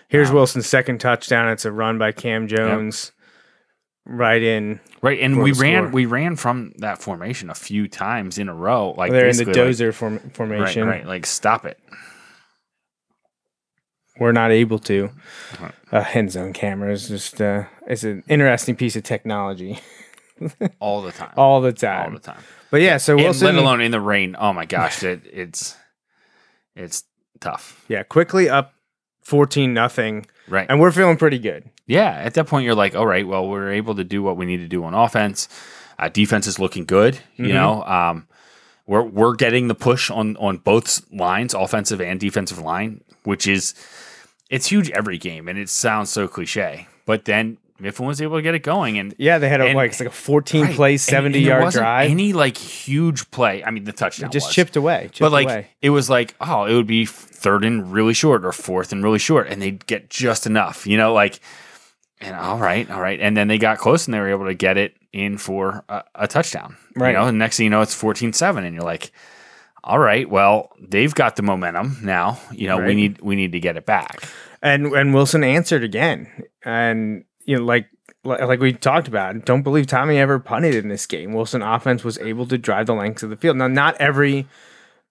[0.08, 1.48] Here's Um, Wilson's second touchdown.
[1.48, 3.12] It's a run by Cam Jones,
[4.04, 4.78] right in.
[5.00, 5.90] Right, and we ran score.
[5.92, 8.94] we ran from that formation a few times in a row.
[8.96, 10.86] Like They're in the basically, like- dozer form, formation.
[10.86, 11.06] Right, right.
[11.06, 11.78] Like stop it.
[14.18, 15.11] We're not able to.
[15.90, 19.79] Uh, end zone cameras just uh, it's an interesting piece of technology
[20.81, 21.33] All the time.
[21.37, 22.07] all the time.
[22.07, 22.40] all the time.
[22.70, 24.35] But yeah, so And Wilson, let alone in the rain.
[24.38, 25.77] Oh my gosh, it, it's
[26.75, 27.05] it's
[27.40, 27.85] tough.
[27.88, 28.72] yeah, quickly up
[29.22, 30.66] fourteen nothing, Right.
[30.68, 31.64] and we're feeling pretty good.
[31.87, 34.46] yeah, at that point you're like, all right, well, we're able to do what we
[34.46, 35.48] need to do on offense.
[35.98, 37.18] Uh, defense is looking good.
[37.37, 37.53] You Mhm.
[37.55, 38.27] know, um,
[38.87, 43.74] we're we're getting the push on on both lines, offensive and defensive line, which is
[44.50, 48.42] it's huge every game, and it sounds so cliche, but then Mifflin was able to
[48.42, 50.74] get it going, and Yeah, they had a, And- like it's like a fourteen Right.
[50.76, 52.11] play, seventy and there yard drive.
[52.11, 53.64] Any like huge play?
[53.64, 54.54] I mean, the touchdown just was.
[54.54, 55.66] chipped away, chipped but like away.
[55.80, 59.18] it was like oh it would be third and really short or fourth and really
[59.18, 61.40] short and they'd get just enough you know like
[62.20, 64.54] and all right all right and then they got close and they were able to
[64.54, 67.08] get it in for a, a touchdown Right.
[67.08, 69.11] you know and next thing you know it's 14-7 and you're like
[69.84, 73.60] all right well they've got the momentum now you know we need we need to
[73.60, 74.22] get it back
[74.62, 76.28] and and Wilson answered again,
[76.64, 77.88] and you know, like
[78.24, 81.32] like we talked about, don't believe Tommy ever punted in this game.
[81.32, 83.56] Wilson offense was able to drive the length of the field.
[83.56, 84.46] Now, not every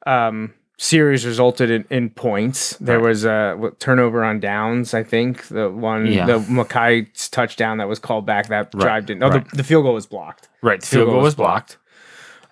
[0.08, 2.78] um, series resulted in, in points.
[2.78, 3.08] There Right.
[3.10, 4.94] was a what, turnover on downs.
[4.94, 6.26] I think the one Yeah.
[6.26, 9.24] the Mackay's touchdown that was called back that Right, drive didn't.
[9.24, 9.50] Oh, right.
[9.50, 10.48] the, the field goal was blocked.
[10.62, 11.78] right the field goal was blocked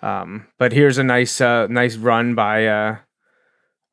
[0.02, 2.96] Um, but here's a nice uh, nice run by uh,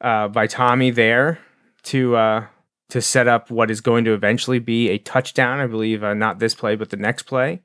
[0.02, 1.40] uh, by Tommy there
[1.84, 2.46] to uh,
[2.90, 5.60] to set up what is going to eventually be a touchdown.
[5.60, 7.62] I believe uh, not this play, but the next play.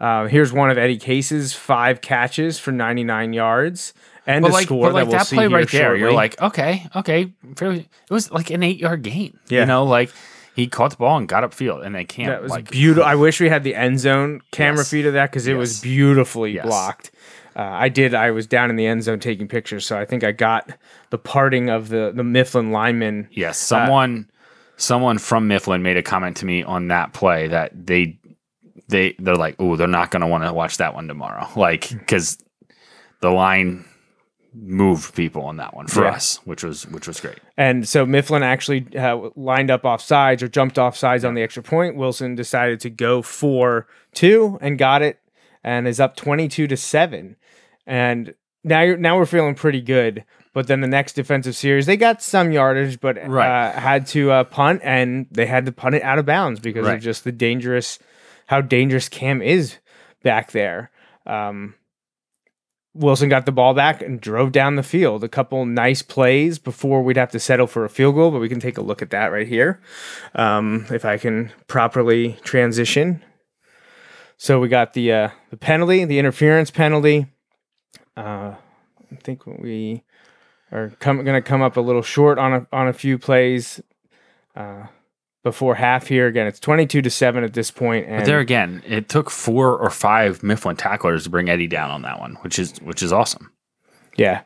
[0.00, 3.92] Uh, here's one of Eddie Case's five catches for 99 yards
[4.26, 6.12] and but a like, score but like that we'll that play here right there, you're
[6.12, 7.32] like, okay, okay.
[7.54, 9.38] fairly- It was like an eight yard gain.
[9.48, 9.60] Yeah.
[9.60, 10.10] You know, like
[10.56, 13.04] he caught the ball and got upfield, and they can't that was like beautiful.
[13.08, 14.90] I wish we had the end zone camera Yes.
[14.90, 16.66] feed of that because it was beautifully Yes.
[16.66, 17.11] blocked.
[17.56, 18.14] Uh, I did.
[18.14, 20.70] I was down in the end zone taking pictures, so I think I got
[21.10, 23.28] the parting of the the Mifflin lineman.
[23.30, 24.30] Yes, someone
[24.76, 28.18] someone from Mifflin made a comment to me on that play that they
[28.88, 32.06] they they're like, "Oh, they're not going to want to watch that one tomorrow." Like
[32.06, 32.38] cuz
[33.20, 33.84] the line
[34.54, 36.10] moved people on that one for Yeah.
[36.10, 37.38] us, which was which was great.
[37.56, 41.42] And so Mifflin actually uh, lined up off sides or jumped off sides on the
[41.42, 41.96] extra point.
[41.96, 45.18] Wilson decided to go for two and got it
[45.64, 47.36] and is up 22 to 7.
[47.86, 50.24] And now you're, now we're feeling pretty good.
[50.54, 53.70] But then the next defensive series, they got some yardage, but Right.
[53.70, 56.86] uh, had to uh, punt and they had to punt it out of bounds because
[56.86, 56.96] Right.
[56.96, 57.98] of just the dangerous,
[58.46, 59.78] how dangerous Cam is
[60.22, 60.90] back there.
[61.26, 61.74] Um,
[62.94, 65.24] Wilson got the ball back and drove down the field.
[65.24, 68.50] A couple nice plays before we'd have to settle for a field goal, but we
[68.50, 69.80] can take a look at that right here.
[70.34, 73.24] Um, if I can properly transition.
[74.36, 77.28] So we got the uh, the penalty, the interference penalty.
[78.16, 78.54] Uh,
[79.10, 80.02] I think we
[80.70, 83.80] are going to come up a little short on a on a few plays
[84.56, 84.86] uh,
[85.42, 86.26] before half here.
[86.26, 89.30] Again, it's twenty two to seven at this point, and But there again, it took
[89.30, 93.02] four or five Mifflin tacklers to bring Eddie down on that one, which is which
[93.02, 93.50] is awesome.
[94.16, 94.42] yeah,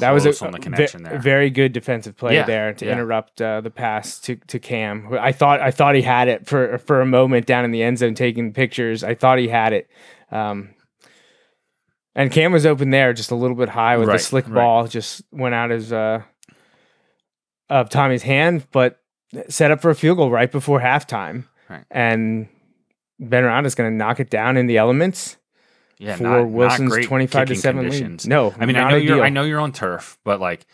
[0.00, 1.18] that was a, on the connection there.
[1.18, 2.92] very good defensive play Yeah, there to yeah.
[2.92, 5.08] interrupt uh, the pass to, to Cam.
[5.18, 7.98] I thought I thought he had it for for a moment down in the end
[7.98, 9.04] zone taking pictures.
[9.04, 9.90] I thought he had it.
[10.30, 10.70] Um,
[12.14, 14.54] and Cam was open there, just a little bit high with Right, the slick right.
[14.54, 16.22] ball, just went out his uh,
[17.70, 19.00] of Tommy's hand, but
[19.48, 21.46] set up for a field goal right before halftime.
[21.70, 21.84] Right.
[21.90, 22.48] And
[23.18, 25.36] Ben Round is going to knock it down in the elements
[25.98, 27.92] yeah, for not- not Wilson's great twenty-five to seven lead.
[27.92, 28.26] conditions.
[28.26, 29.22] No, I mean, I know you're.
[29.22, 30.66] I know you're on turf, but like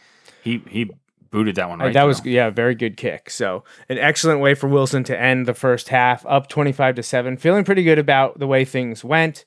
[0.42, 0.90] he he
[1.30, 1.92] booted that one Uh, right.
[1.92, 3.28] that was yeah, very good kick.
[3.28, 7.02] So an excellent way for Wilson to end the first half, up twenty five to
[7.02, 7.36] seven.
[7.36, 9.44] Feeling pretty good about the way things went,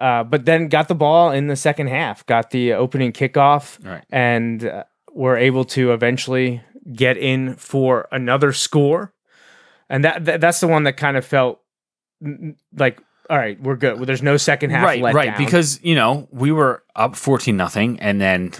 [0.00, 4.04] uh, but then got the ball in the second half, got the opening kickoff, Right.
[4.10, 9.12] and uh, were able to eventually get in for another score.
[9.88, 11.60] And that, that that's the one that kind of felt
[12.76, 13.96] like all right, we're good.
[13.96, 15.26] Well, there's no second half right, right.
[15.26, 15.38] down.
[15.38, 18.52] Because you know we were up fourteen nothing, and then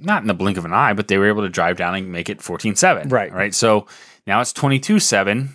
[0.00, 2.12] not in the blink of an eye, but they were able to drive down and
[2.12, 3.10] make it 14-7.
[3.10, 3.32] Right.
[3.32, 3.54] right.
[3.54, 3.86] So
[4.26, 5.48] now it's 22-7.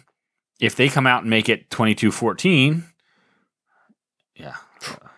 [0.59, 2.83] If they come out and make it 22-14,
[4.35, 4.97] yeah, How-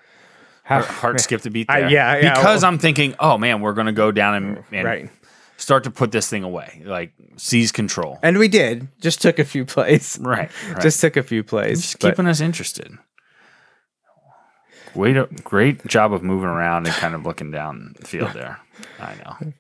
[0.63, 3.73] heart, heart skipped a beat I- yeah, yeah, Because well- I'm thinking, oh man, we're
[3.73, 5.10] going to go down and, and right.
[5.58, 8.19] start to put this thing away, like seize control.
[8.23, 8.88] And we did.
[9.02, 10.17] Just took a few plays.
[10.21, 10.82] right, right.
[10.82, 11.82] Just took a few plays.
[11.82, 12.97] just but- keeping us interested.
[14.93, 18.60] Great, great job of moving around and kind of looking down the field there.
[18.99, 19.54] I know.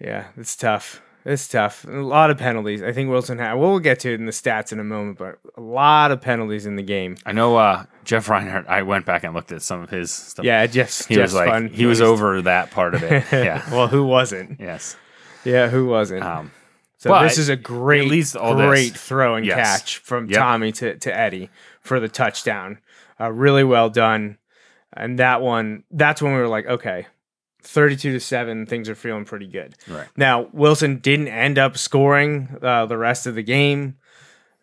[0.00, 1.02] Yeah, it's tough.
[1.24, 1.84] It's tough.
[1.84, 2.82] A lot of penalties.
[2.82, 3.54] I think Wilson had.
[3.54, 6.66] We'll get to it in the stats in a moment, but a lot of penalties
[6.66, 7.16] in the game.
[7.24, 8.66] I know uh, Jeff Reinhardt.
[8.68, 10.44] I went back and looked at some of his stuff.
[10.44, 11.68] Yeah, just he just was like fun.
[11.68, 13.24] he was over that part of it.
[13.32, 13.62] Yeah.
[13.70, 14.60] well, who wasn't?
[14.60, 14.96] yes.
[15.44, 16.22] Yeah, who wasn't?
[16.22, 16.50] Um,
[16.98, 19.56] so but this is a great, at least all this- great throw and Yes.
[19.56, 20.38] catch from Yep.
[20.38, 22.78] Tommy to, to Eddie for the touchdown.
[23.20, 24.38] Uh, really well done.
[24.96, 27.06] And that one, that's when we were like, okay,
[27.64, 29.74] 32 to 7, things are feeling pretty good.
[29.88, 30.08] Right.
[30.16, 33.96] Now, Wilson didn't end up scoring uh, the rest of the game.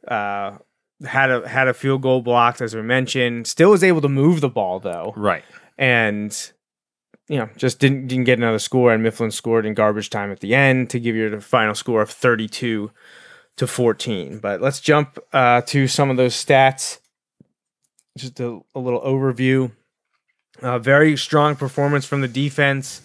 [0.07, 0.57] Uh,
[1.05, 3.47] had a had a field goal blocked, as we mentioned.
[3.47, 5.43] Still was able to move the ball though, right.
[5.77, 6.51] and
[7.27, 8.93] you know just didn't didn't get another score.
[8.93, 12.01] And Mifflin scored in garbage time at the end to give you the final score
[12.01, 12.91] of thirty two
[13.57, 14.39] to fourteen.
[14.39, 16.99] But let's jump uh, to some of those stats.
[18.17, 19.71] Just a, a little overview.
[20.61, 23.01] Uh, very strong performance from the defense.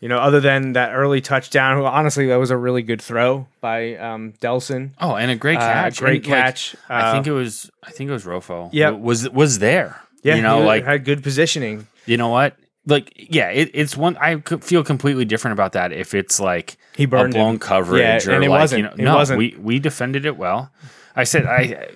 [0.00, 3.46] You know, other than that early touchdown, who honestly that was a really good throw
[3.60, 4.90] by um, Delson.
[4.98, 5.98] Oh, and a great Uh, catch.
[5.98, 6.74] great And, like, catch.
[6.88, 7.70] I think Uh, it was.
[7.82, 8.70] I think it was Rofo.
[8.72, 10.00] Yeah, Was was there?
[10.22, 11.86] Yeah, You know, like had good positioning.
[12.06, 12.56] you know what?
[12.86, 14.16] Like yeah, it, it's one.
[14.16, 17.58] I feel completely different about that if it's like He a burned blown him.
[17.58, 18.78] coverage Yeah, or and it like wasn't.
[18.78, 18.94] you know.
[18.94, 19.38] It no, wasn't.
[19.38, 20.72] we we defended it well.
[21.14, 21.88] I said I,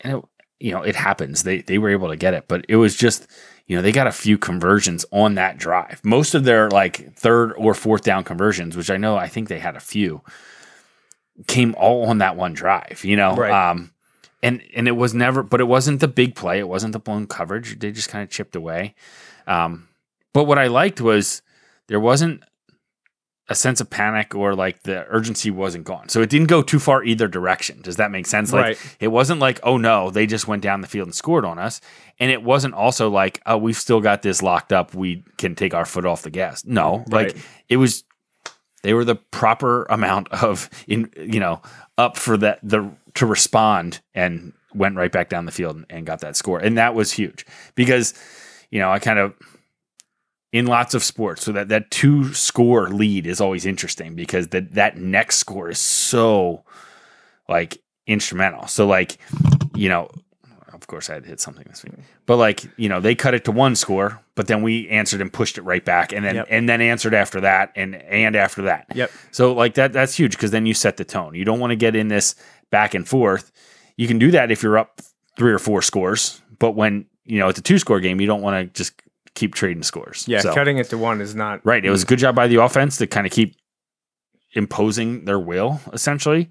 [0.00, 0.24] and it,
[0.58, 1.42] you know it happens.
[1.42, 3.26] They they were able to get it, but it was just
[3.66, 6.00] you know they got a few conversions on that drive.
[6.04, 9.58] Most of their like third or fourth down conversions, which I know I think they
[9.58, 10.22] had a few,
[11.46, 13.00] came all on that one drive.
[13.04, 13.70] You know, Right.
[13.70, 13.90] um,
[14.42, 16.58] and and it was never, but it wasn't the big play.
[16.58, 17.78] It wasn't the blown coverage.
[17.78, 18.94] They just kind of chipped away.
[19.46, 19.88] Um,
[20.32, 21.42] but what I liked was
[21.88, 22.42] there wasn't
[23.48, 26.08] a sense of panic or like the urgency wasn't gone.
[26.08, 27.82] So it didn't go too far either direction.
[27.82, 28.52] Does that make sense?
[28.52, 28.96] Like Right.
[29.00, 31.80] it wasn't like, oh no, they just went down the field and scored on us.
[32.18, 34.94] And it wasn't also like, oh, we've still got this locked up.
[34.94, 36.64] We can take our foot off the gas.
[36.64, 37.36] No, like Right.
[37.68, 38.04] it was
[38.82, 41.60] they were the proper amount of in you know,
[41.98, 46.06] up for that the to respond and went right back down the field and, and
[46.06, 46.58] got that score.
[46.58, 48.14] And that was huge because,
[48.70, 49.34] you know, I kind of
[50.54, 51.42] in lots of sports.
[51.42, 55.80] So that that two score lead is always interesting because that that next score is
[55.80, 56.62] so
[57.48, 58.68] like instrumental.
[58.68, 59.18] So like,
[59.74, 60.08] you know,
[60.72, 61.94] of course I had hit something this week.
[62.24, 65.32] But like, you know, they cut it to one score, but then we answered and
[65.32, 66.46] pushed it right back and then Yep.
[66.48, 68.86] and then answered after that and and after that.
[68.94, 69.10] Yep.
[69.32, 71.34] So like that that's huge because then you set the tone.
[71.34, 72.36] You don't want to get in this
[72.70, 73.50] back and forth.
[73.96, 75.00] You can do that if you're up
[75.36, 78.40] three or four scores, but when you know it's a two score game, you don't
[78.42, 79.00] want to just
[79.34, 80.24] keep trading scores.
[80.28, 81.84] Yeah, So- cutting it to one is not Right.
[81.84, 83.56] It was a good job by the offense to kind of keep
[84.52, 86.48] imposing their will, essentially.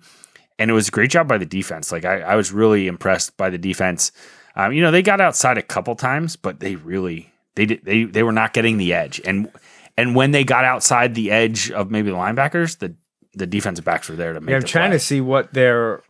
[0.60, 1.92] And it was a great job by the defense.
[1.92, 4.12] Like I, I was really impressed by the defense.
[4.56, 8.04] Um, you know, they got outside a couple times, but they really they did they
[8.04, 9.20] they were not getting the edge.
[9.26, 9.50] And
[9.98, 12.96] and when they got outside the edge of maybe the linebackers, the
[13.34, 14.52] the defensive backs were there to make.
[14.52, 14.98] Yeah, I'm trying play.
[14.98, 16.04] to see what their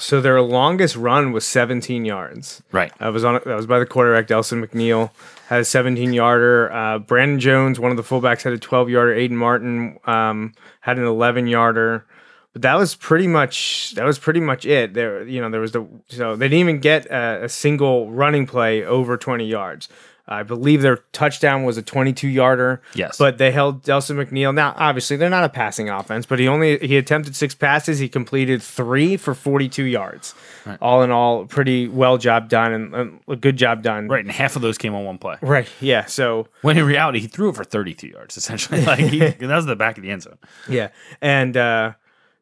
[0.00, 2.62] so their longest run was 17 yards.
[2.72, 2.92] right.
[2.98, 3.34] That was on.
[3.34, 5.10] That was by the quarterback Delson McNeil.
[5.48, 6.72] Had a 17 yarder.
[6.72, 9.14] Uh, Brandon Jones, one of the fullbacks, had a 12 yarder.
[9.14, 12.06] Aiden Martin um, had an 11 yarder.
[12.52, 14.94] But that was pretty much that was pretty much it.
[14.94, 18.46] There, you know, there was the so they didn't even get a, a single running
[18.46, 19.88] play over 20 yards.
[20.30, 22.80] I believe their touchdown was a 22 yarder.
[22.94, 23.18] Yes.
[23.18, 24.54] But they held Delson McNeil.
[24.54, 27.98] Now, obviously, they're not a passing offense, but he only he attempted six passes.
[27.98, 30.34] He completed three for 42 yards.
[30.80, 34.06] All in all, pretty well job done and, and a good job done.
[34.06, 34.20] Right.
[34.24, 35.36] And half of those came on one play.
[35.42, 35.68] Right.
[35.80, 36.04] Yeah.
[36.06, 38.84] So When in reality, he threw it for 32 yards, essentially.
[38.90, 40.38] Like he, that was the back of the end zone.
[40.68, 40.88] yeah,
[41.20, 41.92] and uh,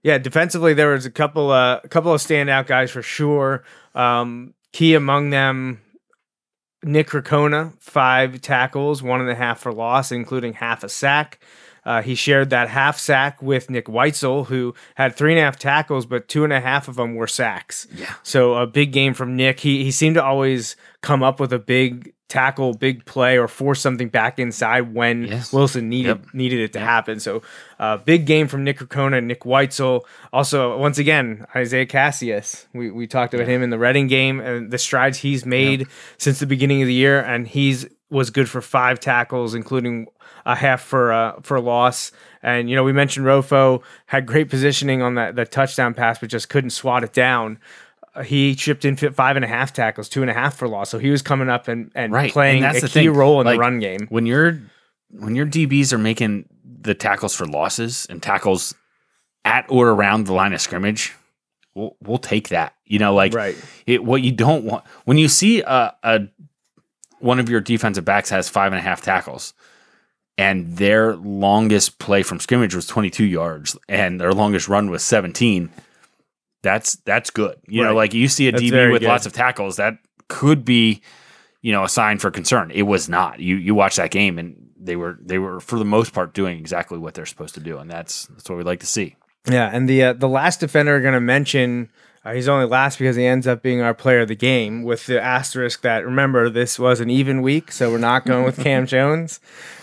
[0.03, 3.65] yeah, defensively there was a couple uh, a couple of standout guys for sure.
[3.95, 5.81] Um, key among them,
[6.83, 11.39] Nick Ricona, five tackles, one and a half for loss, including half a sack.
[11.85, 15.59] Uh, he shared that half sack with Nick Weitzel, who had three and a half
[15.59, 17.87] tackles, but two and a half of them were sacks.
[17.95, 18.13] Yeah.
[18.23, 19.61] So a big game from Nick.
[19.61, 23.81] He he seemed to always come up with a big tackle, big play, or force
[23.81, 25.53] something back inside when Yes.
[25.53, 26.27] Wilson needed Yep.
[26.35, 27.21] needed it to happen.
[27.21, 27.43] So
[27.79, 30.03] uh, big game from Nick Ricona and Nick Weitzel.
[30.33, 32.67] Also, once again, Isaiah Cassius.
[32.75, 35.87] We we talked about him in the Reading game and the strides he's made
[36.19, 40.07] since the beginning of the year, and he's was good for five tackles, including
[40.47, 42.11] a half for uh, for loss.
[42.43, 46.29] And you know, we mentioned Rofo had great positioning on that that touchdown pass, but
[46.31, 47.59] just couldn't swat it down.
[48.25, 50.91] He chipped in five and a half tackles, two and a half for loss.
[50.91, 52.33] So he was coming up and, and Right.
[52.33, 53.13] playing and that's a the key thing.
[53.13, 54.07] role in Like, the run game.
[54.09, 54.61] When you're
[55.11, 56.45] when your DBs are making
[56.81, 58.75] the tackles for losses and tackles
[59.45, 61.15] at or around the line of scrimmage,
[61.75, 62.75] we'll, we'll take that.
[62.85, 63.57] You know, like Right.
[63.87, 66.21] it, what you don't want when you see a, a
[67.21, 69.55] one of your defensive backs has five and a half tackles.
[70.37, 75.69] and their longest play from scrimmage was 22 yards, and their longest run was 17.
[76.63, 77.57] That's that's good.
[77.69, 79.09] You know, like you see a That's DB with good.
[79.09, 79.95] lots of tackles, that
[80.29, 81.03] could be,
[81.63, 82.71] you know, a sign for concern.
[82.73, 83.41] It was not.
[83.41, 86.59] You you watch that game, and they were they were for the most part doing
[86.59, 89.17] exactly what they're supposed to do, and that's that's what we like to see.
[89.49, 91.91] Yeah, and the uh, the last defender we're going to mention,
[92.25, 94.83] uh, he's only last because he ends up being our player of the game.
[94.83, 98.61] With the asterisk that remember this was an even week, so we're not going with
[98.63, 99.39] Cam Jones.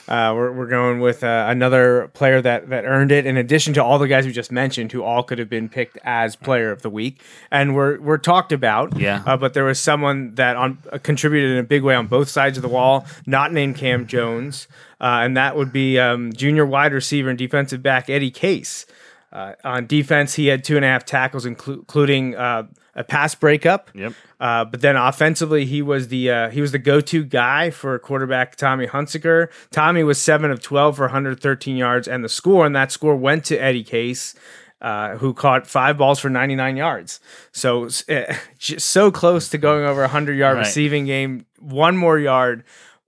[0.08, 3.26] Uh, we're, we're going with uh, another player that that earned it.
[3.26, 5.97] In addition to all the guys we just mentioned, who all could have been picked
[6.03, 8.97] as player of the week, and we're we're talked about.
[8.99, 9.24] Yeah.
[9.26, 12.30] Uh, but there was someone that on uh, contributed in a big way on both
[12.30, 14.68] sides of the wall, not named Cam Jones,
[15.01, 18.86] uh, and that would be um, junior wide receiver and defensive back Eddie Case.
[19.34, 22.64] Uh, on defense, he had two and a half tackles, inclu- including uh,
[22.95, 23.91] a pass breakup.
[23.93, 24.13] Yep.
[24.39, 27.97] Uh, but then offensively, he was the uh, he was the go to guy for
[27.99, 29.49] quarterback Tommy Hunsaker.
[29.71, 33.43] Tommy was seven of twelve for 113 yards, and the score and that score went
[33.45, 34.35] to Eddie Case.
[34.81, 37.19] Uh, who caught five balls for 99 yards?
[37.53, 40.65] So uh, just so close to going over a 100 yard Right.
[40.65, 41.45] receiving game.
[41.59, 42.63] One more yard,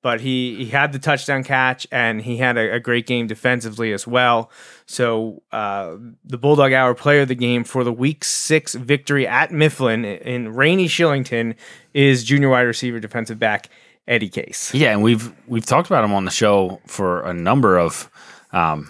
[0.07, 3.91] but he he had the touchdown catch and he had a, a great game defensively
[3.91, 4.49] as well.
[4.85, 9.51] So uh, the Bulldog Hour player of the game for the Week Six victory at
[9.51, 11.55] Mifflin in rainy Shillington
[11.93, 13.67] is junior wide receiver defensive back
[14.07, 14.73] Eddie Case.
[14.73, 18.09] Yeah, and we've we've talked about him on the show for a number of
[18.53, 18.89] um,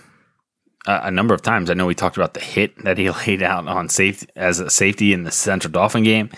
[0.86, 1.72] a, number of times.
[1.72, 4.70] I know we talked about the hit that he laid out on safety as a
[4.70, 6.30] safety in the Central Dauphin game.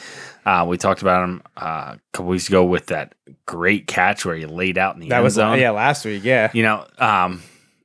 [0.50, 3.14] Uh, we talked about him uh, a couple weeks ago with that
[3.46, 5.60] great catch where he laid out in the That end was zone.
[5.60, 6.24] yeah last week.
[6.24, 7.44] Yeah, You know, um,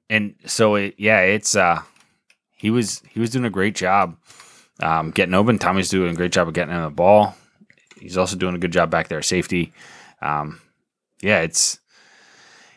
[0.08, 1.80] and so it, yeah, it's uh,
[2.56, 4.16] he was he was doing a great job
[4.82, 5.58] um, getting open.
[5.58, 7.36] Tommy's doing a great job of getting him the ball.
[8.00, 9.72] He's also doing a good job back there, safety.
[10.22, 10.60] Um,
[11.22, 11.78] yeah, it's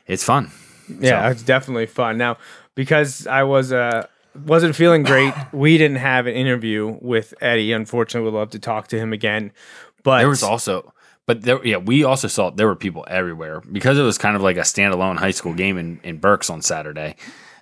[0.06, 0.52] it's fun.
[1.00, 2.18] yeah, So- it's definitely fun.
[2.18, 2.38] Now
[2.76, 4.08] because I was uh
[4.46, 7.72] wasn't feeling great, we didn't have an interview with Eddie.
[7.74, 9.52] Unfortunately, we'd love to talk to him again.
[10.04, 10.94] But There was also,
[11.26, 14.42] but there, yeah, we also saw there were people everywhere because it was kind of
[14.42, 17.16] like a standalone high school game in, in Berks on Saturday.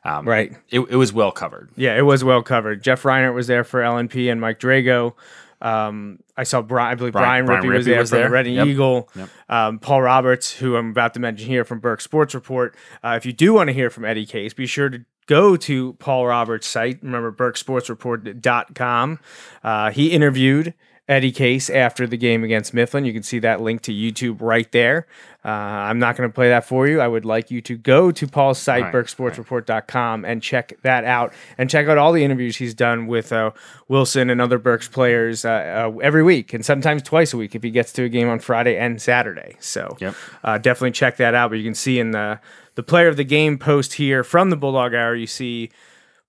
[0.03, 0.55] Um, right.
[0.69, 1.71] It, it was well covered.
[1.75, 2.83] Yeah, it was well covered.
[2.83, 5.13] Jeff Reinert was there for LNP and Mike Drago.
[5.61, 8.29] Um, I saw Brian, I believe Brian, Brian- Rippey was there was from the.
[8.29, 8.67] Red Yep.
[8.67, 9.09] Eagle.
[9.15, 9.29] Yep.
[9.49, 12.75] Um, Paul Roberts, who I'm about to mention here from Berks Sports Report.
[13.03, 15.93] Uh, if you do want to hear from Eddie Case, be sure to go to
[15.93, 16.99] Paul Roberts' site.
[17.01, 19.19] Remember, berkssportsreport.com.
[19.63, 20.73] Uh, he interviewed
[21.07, 23.05] Eddie Case after the game against Mifflin.
[23.05, 25.05] You can see that link to YouTube right there.
[25.43, 26.99] Uh, I'm not going to play that for you.
[26.99, 31.33] I would like you to go to Paul's site, Right, berkssportsreport.com, and check that out.
[31.57, 33.51] And check out all the interviews he's done with uh,
[33.87, 37.61] Wilson and other Berks players uh, uh, every week, and sometimes twice a week if
[37.63, 39.55] he gets to a game on Friday and Saturday.
[39.59, 40.15] So Yep.
[40.43, 41.49] uh, definitely check that out.
[41.51, 42.39] But you can see in the
[42.75, 45.69] the player of the game post here from the Bulldog Hour, you see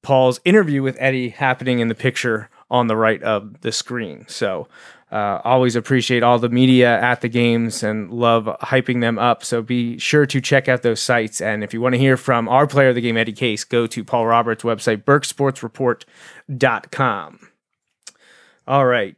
[0.03, 4.25] Paul's interview with Eddie happening in the picture on the right of the screen.
[4.29, 4.69] So
[5.13, 9.45] uh, always appreciate all the media at the games and love hyping them up.
[9.45, 11.41] So be sure to check out those sites.
[11.41, 13.87] And if you want to hear from our player of the game, Eddie Case, go
[13.87, 17.49] to Paul Roberts' website, berkssportsreport.com.
[18.67, 19.15] All right.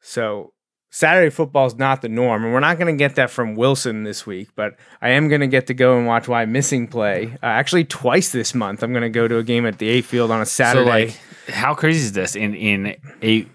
[0.00, 0.54] So
[0.94, 4.04] Saturday football is not the norm, and we're not going to get that from Wilson
[4.04, 4.48] this week.
[4.54, 7.36] But I am going to get to go and watch Wyomissing play.
[7.42, 10.02] Uh, actually, twice this month, I'm going to go to a game at the A
[10.02, 10.84] Field on a Saturday.
[10.84, 12.36] So like, how crazy is this?
[12.36, 13.46] In in a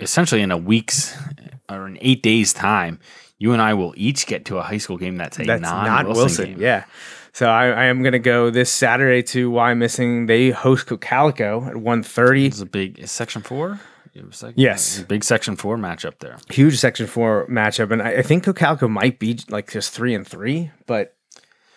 [0.00, 1.16] essentially in a week's
[1.68, 2.98] or in eight days time,
[3.38, 5.84] you and I will each get to a high school game that's a That's non
[5.86, 6.60] not Wilson, game.
[6.60, 6.84] Yeah.
[7.32, 10.26] So I, I am going to go this Saturday to Wyomissing.
[10.26, 12.46] They host Cocalico at 1.30.
[12.46, 13.78] It's a big is section four.
[14.42, 15.00] Like- Yes.
[15.02, 16.38] big section four matchup there.
[16.50, 17.92] Huge Section 4 matchup.
[17.92, 21.14] And I, I think Cocalico might be like just 3 and 3, but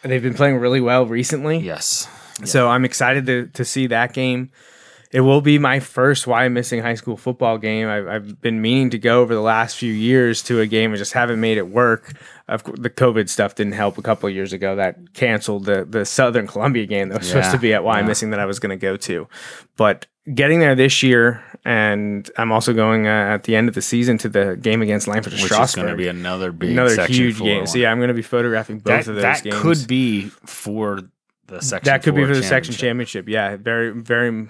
[0.01, 1.59] they've been playing really well recently.
[1.59, 2.07] Yes.
[2.45, 4.49] So I'm excited to, to see that game.
[5.12, 7.88] It will be my first Wyomissing high school football game.
[7.88, 10.91] I've, I've been meaning to go over the last few years to a game.
[10.91, 12.14] and just haven't made it work.
[12.47, 14.76] Of course, the COVID stuff didn't help a couple of years ago.
[14.76, 18.39] That canceled the the Southern Columbia game that was supposed to be at Wyomissing that
[18.39, 19.28] I was going to go to.
[19.78, 23.82] But getting there this year, and I'm also going uh, at the end of the
[23.82, 27.39] season to the game against Langford Which is going to be another big another huge
[27.39, 27.68] game.
[27.68, 29.59] So yeah, I'm going to be photographing both that, of those that games.
[29.59, 31.01] could be for
[31.47, 31.91] the section.
[31.91, 33.28] that could be for the section championship.
[33.28, 34.49] Yeah, very, very,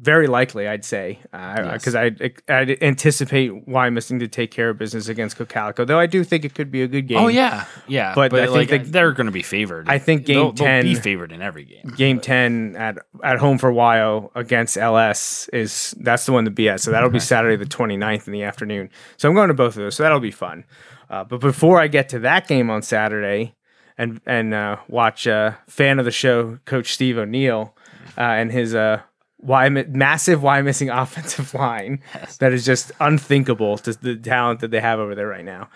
[0.00, 0.68] very likely.
[0.68, 1.72] I'd say Yes.
[1.72, 2.12] because I
[2.48, 5.84] I'd anticipate Wyomissing to take care of business against Cocalico.
[5.84, 7.18] Though I do think it could be a good game.
[7.18, 8.14] Oh yeah, yeah.
[8.14, 9.88] But But, I think like that- they're going to be favored.
[9.88, 11.92] I think game they'll, they'll be favored in every game.
[11.96, 16.68] Game ten at at home for Wyo against LS is that's the one to be
[16.68, 16.80] at.
[16.80, 18.90] So that'll be Saturday the 29th in the afternoon.
[19.16, 19.96] So I'm going to both of those.
[19.96, 20.64] So that'll be fun.
[21.10, 23.54] Uh, but before I get to that game on Saturday,
[23.96, 27.74] and and uh, watch uh, fan of the show, Coach Steve O'Neill,
[28.16, 29.00] uh, and his uh,
[29.38, 32.00] why massive Wyomissing offensive line
[32.40, 35.68] that is just unthinkable to the talent that they have over there right now.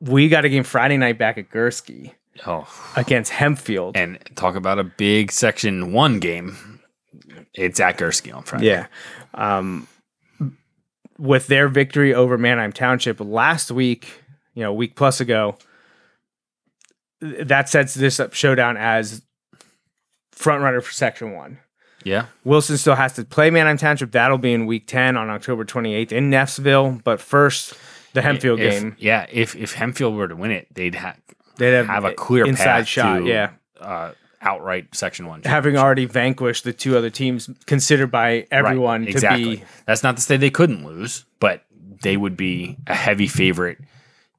[0.00, 2.12] We got a game Friday night back at Gursky
[2.46, 2.66] Oh,
[2.96, 3.92] against Hempfield.
[3.94, 6.80] and talk about a big Section One game.
[7.54, 8.66] It's at Gursky on Friday.
[8.66, 8.86] Yeah.
[9.34, 9.86] Um,
[11.16, 14.20] with their victory over Manheim Township last week,
[14.54, 15.56] you know, a week plus ago,
[17.20, 19.22] that sets this up showdown as
[20.32, 21.58] front runner for Section One.
[22.04, 22.26] Yeah.
[22.44, 24.12] Wilson still has to play Manheim Township.
[24.12, 27.02] That'll be in week 10 on October 28th in Neffsville.
[27.02, 27.74] But first,
[28.12, 28.96] the Hempfield If- game.
[28.98, 31.16] Yeah, if if Hempfield were to win it, they'd ha-
[31.56, 33.18] They'd have, have a clear inside path shot.
[33.20, 33.50] to, yeah.
[33.80, 35.42] uh, outright Section One.
[35.44, 39.44] Having already vanquished the two other teams considered by Right, everyone exactly.
[39.44, 39.64] to be.
[39.86, 41.62] That's not to say they couldn't lose, but
[42.02, 43.78] they would be a heavy favorite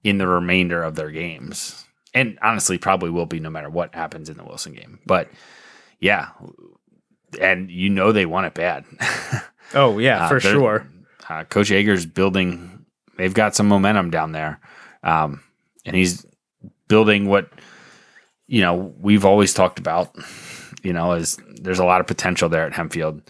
[0.03, 4.29] in the remainder of their games, and honestly, probably will be no matter what happens
[4.29, 4.99] in the Wilson game.
[5.05, 5.29] But
[6.01, 6.27] yeah,
[7.39, 8.85] and you know they want it bad.
[9.73, 10.87] Oh, yeah, Uh, for sure.
[11.27, 12.85] uh, Coach Eager's building.
[13.17, 14.59] They've got some momentum down there,
[15.03, 15.41] um,
[15.85, 16.25] and he's
[16.87, 17.49] building what
[18.47, 20.15] you know we've always talked about.
[20.83, 23.21] You know, is there's a lot of potential there at Hempfield,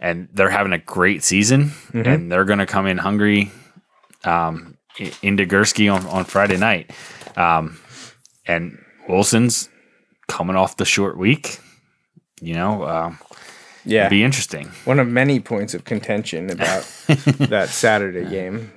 [0.00, 2.08] and they're having a great season, Mm-hmm.
[2.08, 3.52] and they're going to come in hungry
[4.24, 4.76] um,
[5.22, 6.90] into Gursky on, on Friday night,
[7.36, 7.78] um,
[8.46, 8.78] and
[9.08, 9.68] Wilson's
[10.28, 11.58] coming off the short week.
[12.40, 13.12] You know, uh,
[13.84, 14.06] Yeah.
[14.06, 14.68] it'll be interesting.
[14.84, 16.82] one of many points of contention about
[17.38, 18.72] that Saturday game.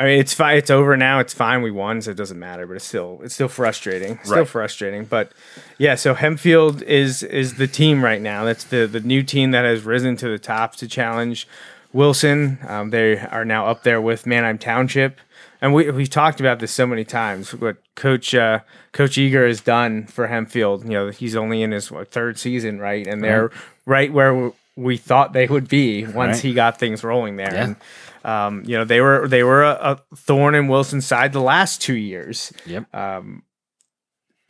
[0.00, 0.56] I mean, it's fine.
[0.56, 1.18] It's over now.
[1.18, 1.60] It's fine.
[1.60, 2.66] We won, so it doesn't matter.
[2.68, 4.20] But it's still it's still frustrating.
[4.22, 4.48] Still Right.
[4.48, 5.04] frustrating.
[5.04, 5.32] But
[5.76, 8.44] yeah, so Hempfield is is the team right now.
[8.44, 11.48] That's the the new team that has risen to the top to challenge
[11.92, 12.58] Wilson.
[12.68, 15.18] Um, they are now up there with Manheim Township.
[15.60, 17.52] And we we've talked about this so many times.
[17.52, 18.60] What Coach uh,
[18.92, 20.84] Coach Eager has done for Hempfield.
[20.84, 23.04] You know, he's only in his what, third season, right?
[23.04, 23.50] And they're
[23.88, 26.42] right where we thought they would be once Right.
[26.44, 27.52] he got things rolling there.
[27.52, 27.64] Yeah.
[27.64, 27.76] And
[28.24, 31.80] um, you know, they were they were a, a thorn in Wilson's side the last
[31.80, 32.84] two years, Yep.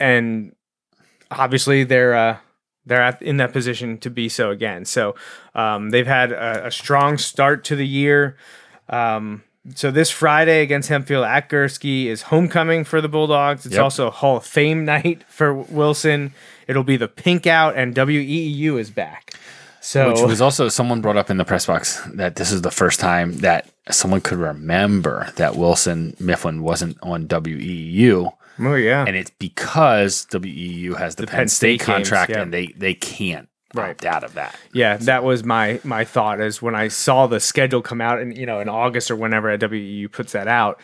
[0.01, 0.55] and
[1.30, 2.36] obviously they're uh,
[2.86, 4.84] they're at, in that position to be so again.
[4.84, 5.14] So
[5.55, 8.36] um, they've had a, a strong start to the year.
[8.89, 9.43] Um,
[9.75, 13.66] so this Friday against Hempfield at Gursky is homecoming for the Bulldogs.
[13.66, 13.83] It's Yep.
[13.83, 16.33] also Hall of Fame night for Wilson.
[16.66, 19.33] It'll be the Pink Out, and WEEU is back.
[19.81, 22.71] So Which was also someone brought up in the press box that this is the
[22.71, 29.16] first time that someone could remember that Wilson Mifflin wasn't on WEEU, oh yeah, and
[29.16, 32.43] it's because WEEU has the, Penn, Penn State, State games, contract, yeah.
[32.43, 34.03] and they they can't Right.
[34.05, 34.59] out of that.
[34.73, 38.37] Yeah, that was my my thought is when I saw the schedule come out and
[38.37, 40.81] you know in August or whenever at WEEU puts that out,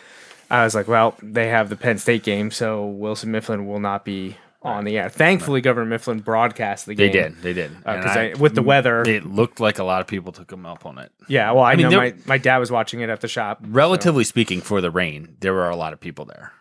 [0.50, 4.04] I was like, well, they have the Penn State game, so Wilson Mifflin will not
[4.04, 5.08] be on the air.
[5.08, 7.12] Thankfully, Governor Mifflin broadcast the game.
[7.12, 10.00] They did, they did, uh, because I, with the weather, it looked like a lot
[10.00, 11.12] of people took them up on it.
[11.28, 11.52] yeah.
[11.52, 13.60] Well, I, mean, know my, my dad was watching it at the shop.
[13.66, 16.52] Relatively speaking, for the rain, there were a lot of people there,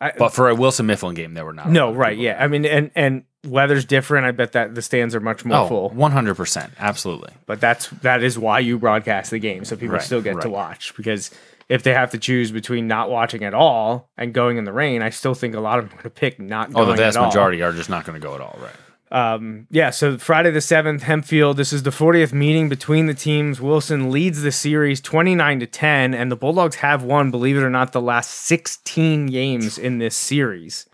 [0.00, 1.70] I, but for a Wilson Mifflin game, there were not.
[1.70, 2.16] no, right?
[2.16, 4.26] Yeah, I mean, and and weather's different.
[4.26, 5.58] I bet that the stands are much more.
[5.58, 5.90] Oh, full.
[5.90, 7.32] 100 percent, absolutely.
[7.46, 10.48] But that's that is why you broadcast the game, so people Right, still get to
[10.48, 10.50] right.
[10.50, 10.94] watch.
[10.96, 11.30] Because
[11.68, 15.00] if they have to choose between not watching at all and going in the rain,
[15.02, 16.88] I still think a lot of them are going to pick not Oh, going.
[16.88, 17.26] the vast at all.
[17.28, 18.74] majority are just not going to go at all, right?
[19.10, 21.56] Um, yeah, so Friday the seventh, Hempfield.
[21.56, 23.60] This is the 40th meeting between the teams.
[23.60, 27.68] Wilson leads the series 29 to 10, and the Bulldogs have won, believe it or
[27.68, 30.86] not, the last 16 games in this series.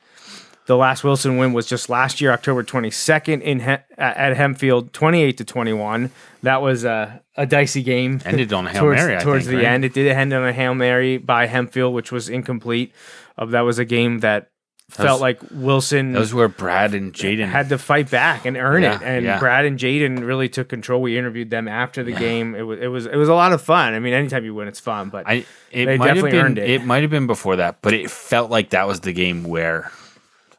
[0.69, 3.67] The last Wilson win was just last year, October 22nd in He-
[3.97, 6.11] at Hempfield, 28 to 21.
[6.43, 8.21] That was a, a dicey game.
[8.27, 9.73] Ended on a Hail towards, Mary, I towards think, the right?
[9.73, 9.87] end.
[9.87, 12.93] It did end on a hail mary by Hempfield, which was incomplete.
[13.39, 14.51] Uh, that was a game that
[14.91, 18.85] felt like Wilson That was where Brad and Jaden had to fight back and earn
[18.85, 19.01] it.
[19.01, 19.39] And yeah.
[19.39, 21.01] Brad and Jaden really took control.
[21.01, 22.55] We interviewed them after the game.
[22.55, 23.95] It was it was it was a lot of fun.
[23.95, 25.09] I mean, anytime you win, it's fun.
[25.09, 26.69] But I it They might have definitely been earned it.
[26.71, 26.85] it.
[26.85, 29.91] might have been before that, but it felt like that was the game where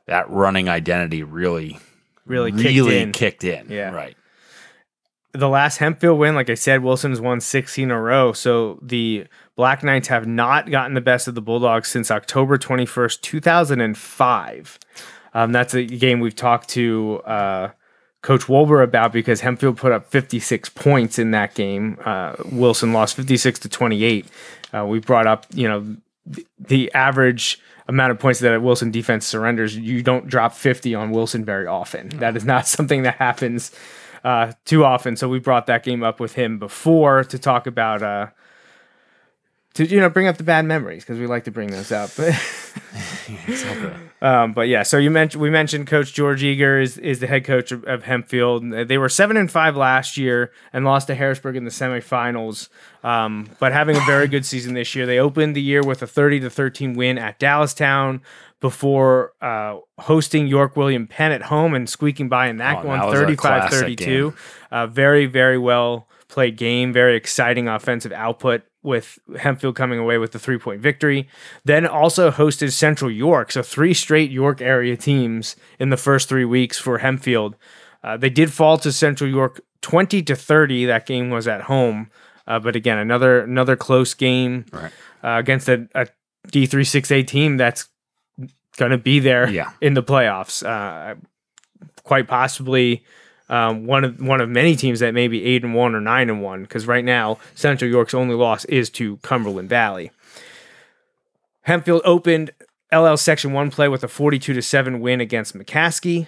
[0.09, 1.79] that running identity really
[2.25, 3.11] really kicked really in.
[3.11, 3.67] kicked in.
[3.69, 3.91] Yeah.
[3.91, 4.15] Right.
[5.33, 8.33] the last Hempfield win, like I said, Wilson's won 16 in a row.
[8.33, 13.21] So the Black Knights have not gotten the best of the Bulldogs since October 21st,
[13.21, 14.79] 2005.
[15.33, 17.69] Um, that's a game we've talked to uh,
[18.21, 21.97] Coach Wolber about because Hempfield put up 56 points in that game.
[22.03, 24.25] Uh, Wilson lost 56 to 28.
[24.73, 25.95] Uh, we brought up, you know,
[26.33, 27.59] th- the average
[27.89, 29.75] amount of points that a Wilson defense surrenders.
[29.75, 32.09] You don't drop 50 on Wilson very often.
[32.19, 33.71] That is not something that happens
[34.23, 35.15] uh, too often.
[35.15, 38.27] So we brought that game up with him before to talk about, uh,
[39.75, 42.09] to you know, bring up the bad memories because we like to bring those up.
[44.21, 47.45] Um, but yeah, so you mentioned we mentioned Coach George Eager is, is the head
[47.45, 48.87] coach of, of Hempfield.
[48.89, 52.67] They were seven and five last year and lost to Harrisburg in the semifinals.
[53.01, 56.07] Um, but having a very good season this year, they opened the year with a
[56.07, 58.19] thirty to thirteen win at Dallastown
[58.59, 62.99] before uh, hosting York William Penn at home and squeaking by in that oh, one,
[62.99, 64.33] that 35 32.
[64.69, 70.31] Uh, very, very well played game, very exciting offensive output with Hempfield coming away with
[70.31, 71.27] the three point victory.
[71.65, 76.45] Then also hosted Central York, so three straight York area teams in the first three
[76.45, 77.55] weeks for Hempfield.
[78.03, 80.85] Uh, they did fall to Central York 20 to 30.
[80.85, 82.09] That game was at home.
[82.47, 84.91] Uh, but again, another another close game Right.
[85.23, 86.07] uh, against a, a
[86.47, 87.87] D36A team that's
[88.77, 89.71] going to be there Yeah.
[89.81, 90.65] in the playoffs.
[90.65, 91.15] Uh,
[92.03, 93.03] quite possibly
[93.49, 96.29] um, one of one of many teams that may be eight and one or nine
[96.29, 96.61] and one.
[96.63, 100.11] Because right now, Central York's only loss is to Cumberland Valley.
[101.67, 102.51] Hempfield opened
[102.93, 106.27] LL Section One play with a forty-two to seven win against McCaskey,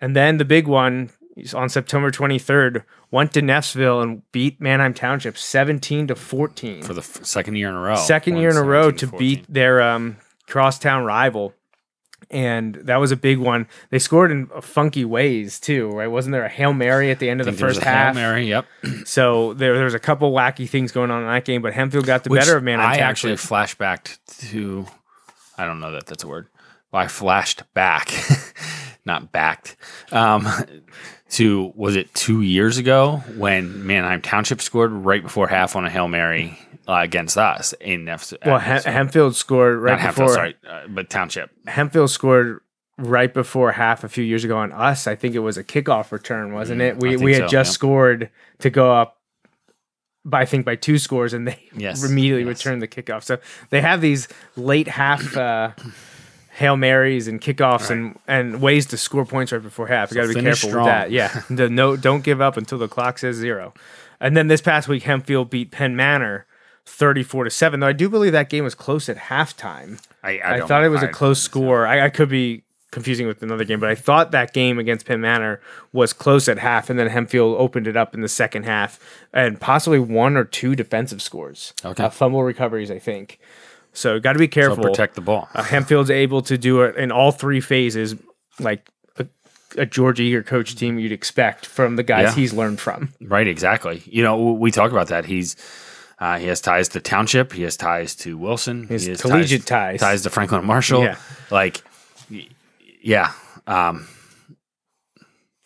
[0.00, 1.10] and then the big one
[1.54, 7.00] on September twenty-third went to Neffsville and beat Manheim Township seventeen to fourteen For the
[7.00, 7.96] f- second year in a row.
[7.96, 10.16] second year in a row 17 to beat their um,
[10.46, 11.54] crosstown rival.
[12.30, 13.66] And that was a big one.
[13.90, 16.08] They scored in funky ways too, right?
[16.08, 18.14] Wasn't there a hail mary at the end of the think there was first half?
[18.14, 18.22] Hail?
[18.22, 18.66] Mary, yep.
[19.06, 22.04] So there, there was a couple wacky things going on in that game, but Hempfield
[22.04, 24.18] got the Which better of Manheim I actually flashbacked
[24.50, 24.86] to.
[25.56, 26.48] I don't know that that's a word.
[26.92, 28.12] Well, I flashed back,
[29.04, 29.76] not backed,
[30.12, 30.46] um,
[31.30, 35.90] to was it two years ago when Manheim Township scored right before half on a
[35.90, 36.58] hail mary
[36.88, 40.32] uh, against us in F- well, at- Hem- sorry, Hempfield scored right not before.
[40.32, 41.50] sorry, uh, but Township.
[41.66, 42.60] Hempfield scored
[42.96, 45.06] right before half a few years ago on us.
[45.06, 46.96] I think it was a kickoff return, wasn't it?
[46.98, 47.72] We Mm, we had so, just yeah.
[47.74, 49.16] scored to go up
[50.24, 52.58] by I think by two scores, and they Yes, immediately yes.
[52.64, 53.22] returned the kickoff.
[53.22, 53.38] So
[53.70, 55.72] they have these late half uh,
[56.58, 60.10] hail marys and kickoffs and and ways to score points right before half.
[60.10, 60.84] You got to be careful strong.
[60.86, 61.10] with that.
[61.10, 63.72] Yeah, the no, don't give up until the clock says zero.
[64.20, 66.44] And then this past week, Hempfield beat Penn Manor.
[66.90, 70.56] 34 to 7 though i do believe that game was close at halftime I, I,
[70.56, 71.86] don't- thought it was a close score.
[71.86, 75.20] I, I could be confusing with another game, but I thought that game against Penn
[75.20, 75.60] Manor
[75.92, 78.98] was close at half, and then Hempfield opened it up in the second half,
[79.34, 82.04] and possibly one or two defensive scores, Okay.
[82.04, 83.38] uh, fumble recoveries, I think.
[83.92, 84.84] So got to be So careful.
[84.84, 85.48] protect the ball.
[85.54, 88.14] Uh, Hempfield's able to do it in all three phases,
[88.60, 89.26] like a,
[89.76, 92.34] a George Eager coach team you'd expect from the guys Yeah.
[92.34, 93.12] he's learned from.
[93.20, 94.02] Right, exactly.
[94.06, 95.24] You know, we talk about that.
[95.24, 95.56] He's
[96.20, 97.52] uh, he has ties to Township.
[97.52, 98.86] He has ties to Wilson.
[98.88, 100.00] His he has collegiate ties.
[100.00, 101.02] ties to Franklin Marshall.
[101.04, 101.16] Yeah.
[101.50, 101.80] Like,
[103.00, 103.32] yeah,
[103.68, 104.06] um,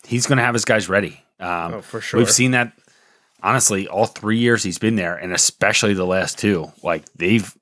[0.07, 1.19] he's going to have his guys ready.
[1.39, 2.19] Um, Oh, for sure.
[2.19, 2.73] We've seen that.
[3.41, 7.53] Honestly, all three years he's been there, and especially the last two, like they've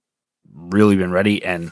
[0.54, 1.44] really been ready.
[1.44, 1.72] And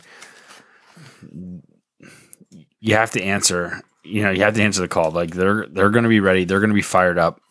[2.80, 3.82] you have to answer.
[4.04, 5.12] You know, you have to answer the call.
[5.12, 6.46] Like they're they're going to be ready.
[6.46, 7.42] They're going to be fired up.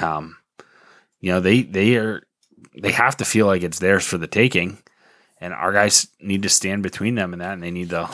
[0.00, 0.36] Um,
[1.20, 2.22] you know, they they are
[2.80, 4.78] they have to feel like it's theirs for the taking,
[5.40, 8.08] and our guys need to stand between them and that, and they need to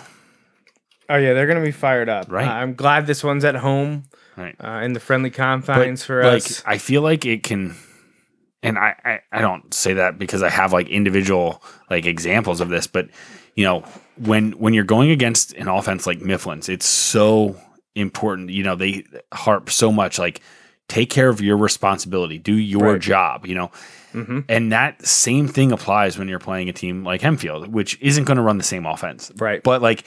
[1.11, 2.31] Oh yeah, they're gonna be fired up.
[2.31, 2.47] Right.
[2.47, 4.05] Uh, I'm glad this one's at home
[4.37, 4.55] right.
[4.61, 6.63] uh, in the friendly confines for like us.
[6.65, 7.75] I feel like it can,
[8.63, 12.69] and I, I I don't say that because I have like individual like examples of
[12.69, 13.09] this, but
[13.55, 13.85] you know
[14.17, 17.57] when when you're going against an offense like Mifflin's, it's so
[17.95, 18.51] important.
[18.51, 20.41] You know they harp so much like
[20.89, 23.01] take care of your responsibility, do your Right.
[23.01, 23.47] job.
[23.47, 23.71] You know.
[24.13, 24.45] Mhm.
[24.49, 28.39] And that same thing applies when you're playing a team like Hempfield, which isn't going
[28.39, 29.31] to run the same offense.
[29.37, 29.63] Right.
[29.63, 30.03] But like,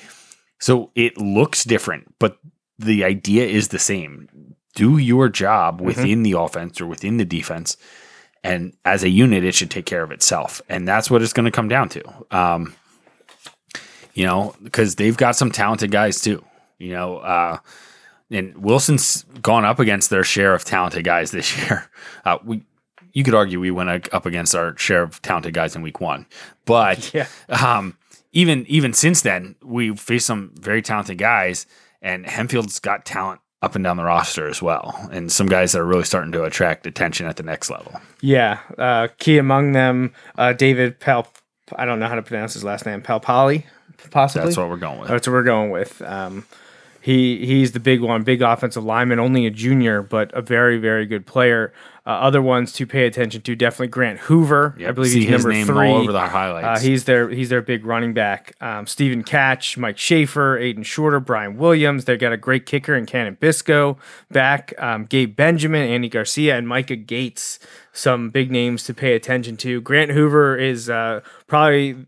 [0.60, 2.38] so it looks different, but
[2.78, 4.28] the idea is the same.
[4.76, 7.78] Do your job within the offense or within the defense,
[8.44, 10.62] and as a unit, it should take care of itself.
[10.70, 12.04] And that's what it's going to come down to.
[12.32, 12.76] Um,
[14.14, 16.44] you know, because they've got some talented guys too.
[16.78, 17.58] You know, uh,
[18.30, 21.89] and Wilson's gone up against their share of talented guys this year.
[22.26, 22.64] Uh, we,
[23.14, 26.26] you could argue we went up against our share of talented guys in week one,
[26.66, 27.28] but Yeah.
[27.50, 27.98] um,
[28.32, 31.68] even even since then, we've faced some very talented guys,
[32.02, 35.80] and Hempfield's got talent up and down the roster as well, and some guys that
[35.80, 37.99] are really starting to attract attention at the next level.
[38.20, 41.28] Yeah, uh, key among them, uh, David Pal.
[41.78, 43.01] I don't know how to pronounce his last name.
[43.01, 43.64] Palpali,
[44.11, 44.45] possibly.
[44.45, 45.07] That's what we're going with.
[45.07, 46.01] That's what we're going with.
[46.01, 46.45] Um,
[47.04, 51.06] he he's the big one, big offensive lineman, only a junior, but a very very
[51.06, 51.74] good player.
[52.06, 54.78] Uh, other ones to pay attention to definitely Grant Hoover.
[54.88, 55.89] I believe see he's his number name three.
[55.89, 56.20] all over the
[56.64, 58.56] Uh, he's their he's their big running back.
[58.62, 62.06] Um, Stephen Catch, Mike Schaefer, Aiden Shorter, Brian Williams.
[62.06, 63.97] They got a great kicker in Cannon Bisco
[64.32, 64.74] back.
[64.78, 67.60] Um, Gabe Benjamin, Andy Garcia, and Micah Gates.
[67.91, 69.82] Some big names to pay attention to.
[69.82, 72.06] Grant Hoover is uh, probably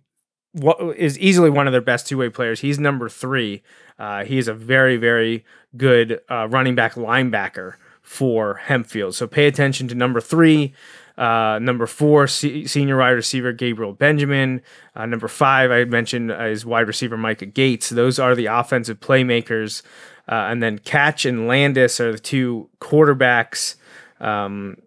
[0.53, 2.61] what is easily one of their best two way players.
[2.61, 3.61] He's number three.
[3.97, 5.45] Uh, he is a very very
[5.77, 9.13] good uh, running back linebacker for Hempfield.
[9.15, 10.73] So pay attention to number three.
[11.17, 14.61] Uh, number four, se- senior wide receiver Gabriel Benjamin.
[14.95, 17.89] Uh, number five, I mentioned uh, is wide receiver Micah Gates.
[17.89, 19.81] Those are the offensive playmakers.
[20.27, 23.75] Uh, and then Catch and Landis are the two quarterbacks.
[24.19, 24.77] Um,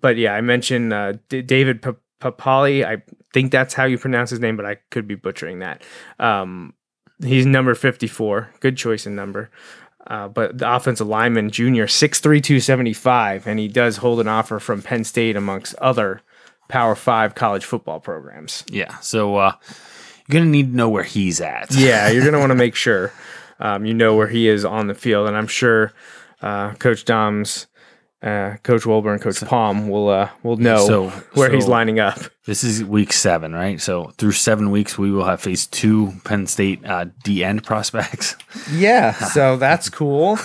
[0.00, 1.82] but yeah, I mentioned uh, D- David
[2.20, 2.84] Papali.
[2.84, 3.02] I
[3.32, 5.82] think that's how you pronounce his name, but I could be butchering that.
[6.18, 6.74] Um,
[7.22, 8.50] he's number 54.
[8.60, 9.50] Good choice in number.
[10.06, 14.80] Uh, but the offensive lineman, junior, 6'3, 275, and he does hold an offer from
[14.82, 16.22] Penn State amongst other
[16.68, 18.64] Power Five college football programs.
[18.68, 18.98] Yeah.
[18.98, 19.52] So uh,
[20.26, 21.74] you're gonna need to know where he's at.
[21.74, 23.12] Yeah, you're going to want to make sure
[23.60, 25.28] um, you know where he is on the field.
[25.28, 25.92] And I'm sure
[26.42, 27.66] uh, Coach Dahms,
[28.26, 32.18] uh, Coach Wilbur, and Coach Palm will uh, will know So- where he's lining up.
[32.44, 33.80] This is week seven, right?
[33.80, 38.36] So through seven weeks, we will have faced two Penn State uh, D end prospects.
[38.72, 40.38] Yeah, so that's cool.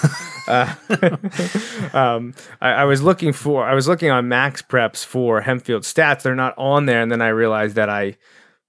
[0.47, 0.73] Uh,
[1.93, 6.21] um, I, I was looking for, I was looking on MaxPreps for Hempfield stats.
[6.21, 8.17] They're not on there, and then I realized that I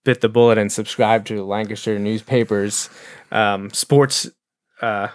[0.04, 2.90] bit the bullet and subscribed to the Lancaster newspapers
[3.30, 4.28] um, sports
[4.80, 5.08] uh,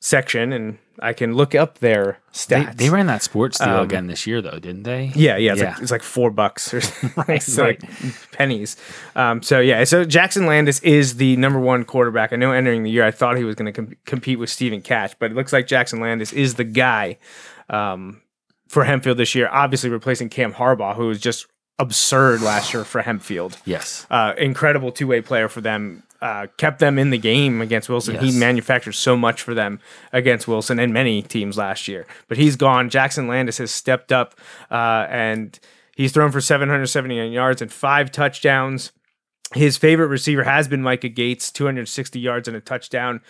[0.00, 2.76] section, and I can look up their They, stats.
[2.76, 5.12] they ran that sports deal Um, again this year, though, didn't they?
[5.14, 5.70] Yeah, yeah, it's, Yeah.
[5.72, 7.24] Like, it's like four bucks or something.
[7.28, 7.82] Right, It's like
[8.32, 8.76] pennies.
[9.16, 12.32] Um, so yeah, so Jackson Landis is the number one quarterback.
[12.32, 14.82] I know entering the year, I thought he was going to com- compete with Stephen
[14.82, 17.18] Catch, but it looks like Jackson Landis is the guy
[17.68, 18.20] um,
[18.68, 19.48] for Hempfield this year.
[19.50, 21.46] Obviously, replacing Cam Harbaugh, who was just
[21.80, 23.56] absurd last year for Hempfield.
[23.64, 24.06] Yes.
[24.10, 26.04] Uh, incredible two way player for them.
[26.20, 28.14] Uh, kept them in the game against Wilson.
[28.14, 28.24] Yes.
[28.24, 29.80] He manufactured so much for them
[30.12, 32.06] against Wilson and many teams last year.
[32.28, 32.90] But he's gone.
[32.90, 34.34] Jackson Landis has stepped up
[34.70, 35.58] uh, and
[35.96, 38.92] he's thrown for 779 yards and five touchdowns.
[39.54, 43.22] His favorite receiver has been Micah Gates, 260 yards and a touchdown.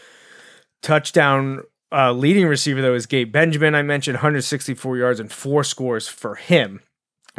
[0.83, 3.77] Touchdown uh, leading receiver, though, is Gabe Benjamin.
[3.77, 6.81] I mentioned 164 yards and four scores for him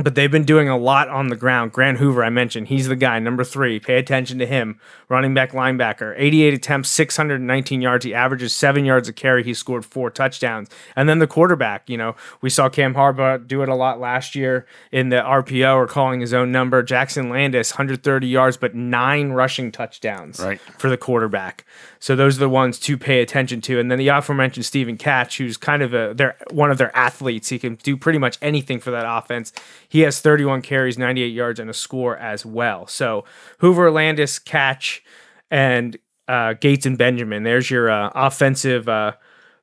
[0.04, 1.72] but they've been doing a lot on the ground.
[1.72, 3.80] Grant Hoover, I mentioned, he's the guy, number three.
[3.80, 4.80] Pay attention to him.
[5.10, 8.06] Running back, linebacker, 88 attempts, 619 yards.
[8.06, 9.44] He averages seven yards a carry.
[9.44, 10.70] He scored four touchdowns.
[10.96, 14.36] And then the quarterback, you know, we saw Cam Harbaugh do it a lot last
[14.36, 16.82] year in the RPO or calling his own number.
[16.84, 20.62] Jackson Landis, 130 yards, but nine rushing touchdowns Right.
[20.78, 21.66] for the quarterback.
[22.02, 23.80] So those are the ones to pay attention to.
[23.80, 27.50] And then the aforementioned Stephen Catch, who's kind of a they're one of their athletes.
[27.50, 29.54] He can do pretty much anything for that offense.
[29.88, 32.88] He has 31 carries, 98 yards, and a score as well.
[32.88, 33.24] So
[33.60, 35.04] Hoover, Landis, Catch,
[35.52, 35.96] and
[36.28, 37.44] uh, Gates and Benjamin.
[37.44, 39.14] There's your uh, offensive uh,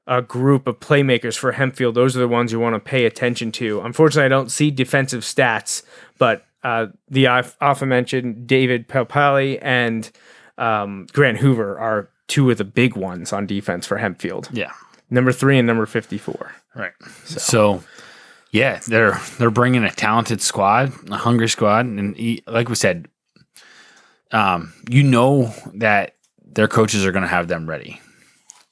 [0.06, 1.94] uh, group of playmakers for Hempfield.
[1.94, 3.80] Those are the ones you want to pay attention to.
[3.80, 5.82] Unfortunately, I don't see defensive stats,
[6.18, 10.08] but uh, the aforementioned David Papali and
[10.56, 14.48] um, Grant Hoover are two of the big ones on defense for Hempfield.
[14.52, 14.72] Yeah.
[15.10, 16.52] Number three and number 54.
[16.74, 16.92] Right.
[17.24, 17.82] So,
[18.52, 23.08] yeah, they're they're bringing a talented squad, a hungry squad, and he, like we said,
[24.30, 26.14] um, you know that
[26.44, 28.00] their coaches are going to have them ready.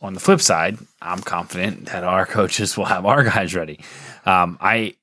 [0.02, 3.80] On the flip side, I'm confident that our coaches will have our guys ready.
[4.24, 4.94] Um, I,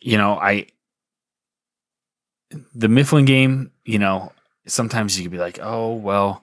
[0.00, 0.66] you know, I
[2.74, 4.32] the Mifflin game, you know,
[4.66, 6.42] sometimes you could be like, oh well,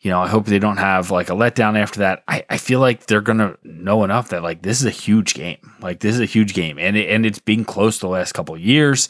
[0.00, 2.22] you know, I hope they don't have like a letdown after that.
[2.28, 5.58] I, I feel like they're gonna know enough that like this is a huge game.
[5.80, 8.54] Like this is a huge game, and it, and it's been close the last couple
[8.54, 9.08] of years.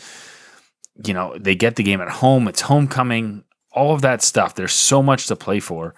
[1.04, 2.48] You know, they get the game at home.
[2.48, 3.44] It's homecoming.
[3.70, 4.54] All of that stuff.
[4.54, 5.94] There's so much to play for.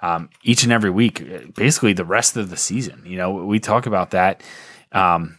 [0.00, 3.02] Um, each and every week, basically the rest of the season.
[3.06, 4.42] You know, we talk about that.
[4.92, 5.38] Um,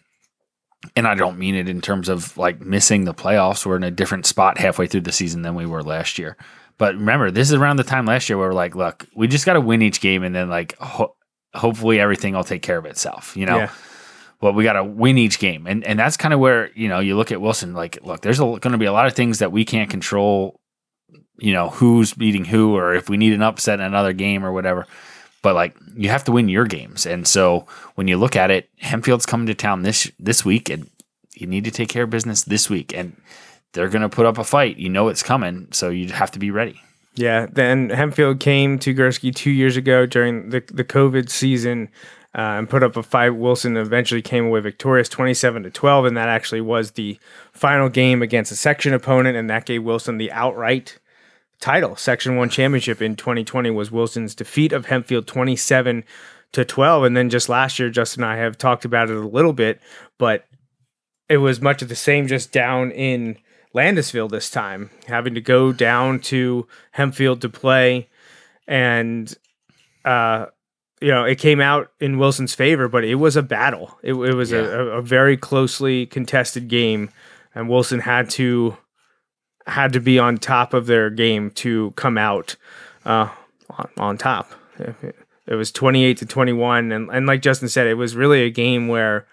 [0.95, 3.65] and I don't mean it in terms of like missing the playoffs.
[3.65, 6.35] We're in a different spot halfway through the season than we were last year.
[6.77, 9.45] But remember, this is around the time last year where we're like, look, we just
[9.45, 11.15] got to win each game, and then like ho-
[11.53, 13.35] hopefully everything will take care of itself.
[13.37, 13.69] You know, Yeah.
[14.41, 16.99] well, we got to win each game, and and that's kind of where you know
[16.99, 17.73] you look at Wilson.
[17.73, 20.59] Like, look, there's going to be a lot of things that we can't control.
[21.37, 24.51] You know, who's beating who, or if we need an upset in another game or
[24.53, 24.87] whatever.
[25.41, 28.69] But like, you have to win your games, and so when you look at it,
[28.79, 30.89] Hempfield's coming to town this this week, and
[31.35, 33.15] you need to take care of business this week, and
[33.75, 34.77] they're going to put up a fight.
[34.77, 36.81] You know it's coming, so you have to be ready.
[37.15, 41.89] Yeah, then Hempfield came to Gursky two years ago during the, the COVID season
[42.33, 43.29] uh, and put up a fight.
[43.29, 47.17] Wilson eventually came away victorious, twenty-seven to twelve, and that actually was the
[47.53, 50.99] final game against a section opponent, and that gave Wilson the outright
[51.61, 51.95] title.
[51.95, 56.03] Section One championship in 2020 was Wilson's defeat of Hempfield, twenty-seven
[56.51, 59.27] to twelve, and then just last year, Justin and I have talked about it a
[59.27, 59.79] little bit,
[60.17, 60.45] but
[61.29, 63.37] it was much of the same, just down in
[63.75, 66.67] Landisville this time, having to go down to
[66.97, 68.07] Hempfield to play,
[68.67, 69.33] and
[70.05, 70.45] uh,
[71.01, 73.97] you know it came out in Wilson's favor, but it was a battle.
[74.01, 74.59] It, it was Yeah.
[74.59, 77.09] a, a very closely contested game,
[77.53, 78.77] and Wilson had to
[79.67, 82.55] had to be on top of their game to come out
[83.05, 83.29] uh,
[83.71, 84.51] on, on top.
[85.47, 88.43] It, was twenty eight to twenty one, and and like Justin said, it was really
[88.43, 89.25] a game where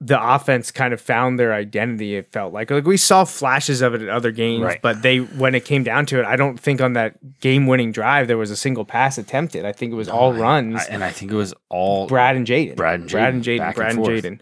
[0.00, 2.16] the offense kind of found their identity.
[2.16, 4.82] It felt like like we saw flashes of it in other games, Right.
[4.82, 7.92] but they when it came down to it, I don't think on that game winning
[7.92, 9.64] drive there was a single pass attempted.
[9.64, 10.82] I think it was all runs.
[10.82, 12.76] I- and I think it was all Brad and Jaden.
[12.76, 13.74] Brad and Jaden, Brad and Jaden.
[13.74, 14.22] Brad and and.
[14.22, 14.40] Jaden.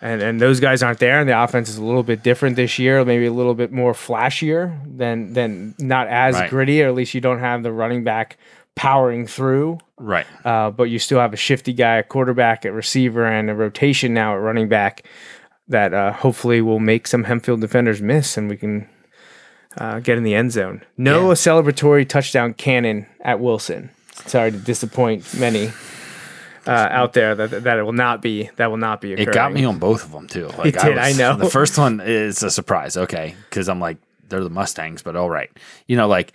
[0.00, 2.78] And and those guys aren't there, and the offense is a little bit different this
[2.78, 3.04] year.
[3.04, 6.48] Maybe a little bit more flashier than than not as Right.
[6.48, 8.36] gritty, or at least you don't have the running back
[8.78, 9.78] powering through.
[9.98, 10.26] right.
[10.44, 14.14] Uh, but you still have a shifty guy, a quarterback, a receiver, and a rotation
[14.14, 15.04] now at running back
[15.66, 18.88] that uh, hopefully will make some Hempfield defenders miss, and we can
[19.76, 20.82] uh, get in the end zone.
[20.96, 21.34] No Yeah.
[21.34, 23.90] celebratory touchdown cannon at Wilson.
[24.26, 25.70] Sorry to disappoint many
[26.66, 29.28] uh, out there that that it will not be that will not be occurring.
[29.28, 30.48] It got me on both of them too.
[30.58, 31.36] Like did, I know.
[31.36, 33.98] The first one is a surprise, okay, because I'm like
[34.28, 35.50] they're the Mustangs, but all right,
[35.86, 36.32] you know, like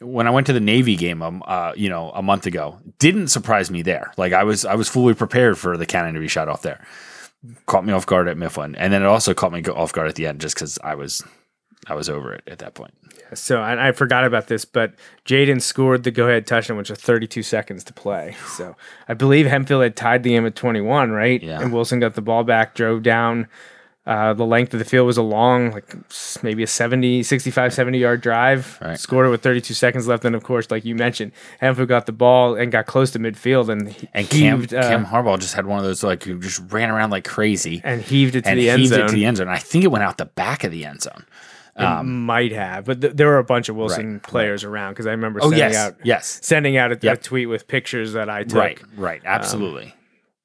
[0.00, 3.28] when I went to the Navy game, um, uh, you know, a month ago, didn't
[3.28, 4.12] surprise me there.
[4.16, 6.84] Like I was, I was fully prepared for the cannon to be shot off there.
[7.66, 10.14] Caught me off guard at Mifflin, and then it also caught me off guard at
[10.14, 11.24] the end, just because I was,
[11.86, 12.92] I was over it at that point.
[13.16, 14.92] Yeah, So and I forgot about this, but
[15.24, 18.36] Jaden scored the go-ahead touchdown, which was 32 seconds to play.
[18.46, 18.76] So
[19.08, 21.42] I believe Hempfield had tied the game at 21, right?
[21.42, 21.62] Yeah.
[21.62, 23.48] And Wilson got the ball back, drove down.
[24.06, 25.94] Uh, the length of the field was a long, like
[26.42, 28.78] maybe a 70, 65, 70 yard drive.
[28.80, 28.98] Right.
[28.98, 30.24] Scored it with 32 seconds left.
[30.24, 33.68] And of course, like you mentioned, Hempfield got the ball and got close to midfield
[33.68, 36.62] and, And Cam, heaved, uh, Cam Harbaugh just had one of those like who just
[36.72, 39.00] ran around like crazy and heaved it to and the end heaved zone.
[39.04, 39.48] it to the end zone.
[39.48, 41.26] I think it went out the back of the end zone.
[41.76, 45.06] It might have, but th- there were a bunch of Wilson Right, players around because
[45.06, 48.28] I remember Oh sending yes, out yes, sending out a, a tweet with pictures that
[48.28, 48.58] I took.
[48.58, 49.94] right, right, absolutely.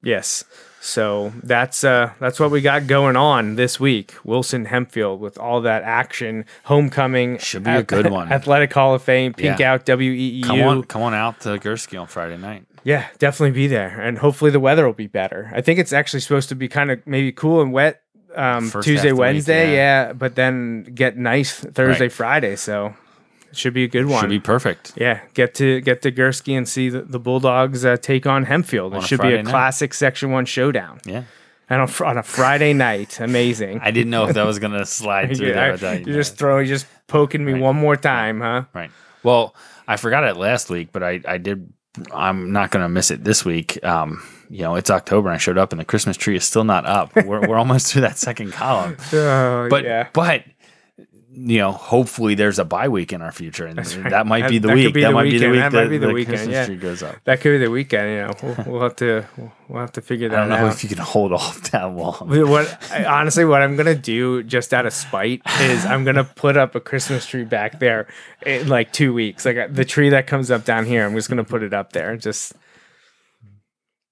[0.02, 0.44] Yes.
[0.86, 4.14] So that's uh that's what we got going on this week.
[4.22, 8.30] Wilson Hempfield with all that action, homecoming Should be a good one.
[8.32, 9.72] Athletic Hall of Fame, Pink Yeah.
[9.72, 10.44] Out, WEEU.
[10.44, 12.66] come on, come on out to Gursky on Friday night.
[12.84, 15.50] Yeah, definitely be there, and hopefully the weather will be better.
[15.52, 18.02] I think it's actually supposed to be kind of maybe cool and wet
[18.36, 20.06] um, Tuesday, the week, Wednesday, yeah.
[20.06, 20.12] yeah.
[20.12, 22.12] but then get nice Thursday, Right.
[22.12, 22.54] Friday.
[22.54, 22.94] So
[23.56, 24.20] should be a good one.
[24.20, 24.92] Should be perfect.
[24.96, 28.92] Yeah, get to get to Gursky and see the, the Bulldogs uh, take on Hempfield.
[28.92, 29.50] On it should be a night.
[29.50, 31.24] classic Section One showdown, Yeah,
[31.68, 33.80] and on, on a Friday night, amazing.
[33.82, 35.72] I didn't know if that was gonna slide through you there.
[35.72, 38.64] without you are just throwing, just poking me one more time, huh?
[38.74, 38.90] Right.
[39.22, 39.54] Well,
[39.88, 41.72] I forgot it last week, but I, I did.
[42.12, 43.82] I'm not going to miss it this week.
[43.82, 46.62] Um, you know, it's October and I showed up and the Christmas tree is still
[46.62, 47.16] not up.
[47.16, 48.98] We're, we're almost through that second column.
[49.14, 50.08] Oh, But, yeah.
[50.12, 50.44] but,
[51.38, 54.10] you know, hopefully there's a bye week in our future and right.
[54.10, 54.94] that might be the that week.
[54.94, 55.52] be that the might be the weekend.
[55.52, 56.64] week That that might be the the weekend, yeah.
[56.64, 57.16] tree goes up.
[57.24, 58.10] That could be the weekend.
[58.10, 59.24] You know, we'll, we'll have to
[59.68, 60.34] we'll have to figure that.
[60.38, 60.44] Out.
[60.46, 60.72] I don't know out.
[60.72, 62.28] if you can hold off that long.
[62.48, 66.56] what I- honestly, what I'm gonna do just out of spite is I'm gonna put
[66.56, 68.06] up a Christmas tree back there
[68.46, 69.44] in like two weeks.
[69.44, 72.16] Like the tree that comes up down here, I'm just gonna put it up there
[72.16, 72.54] just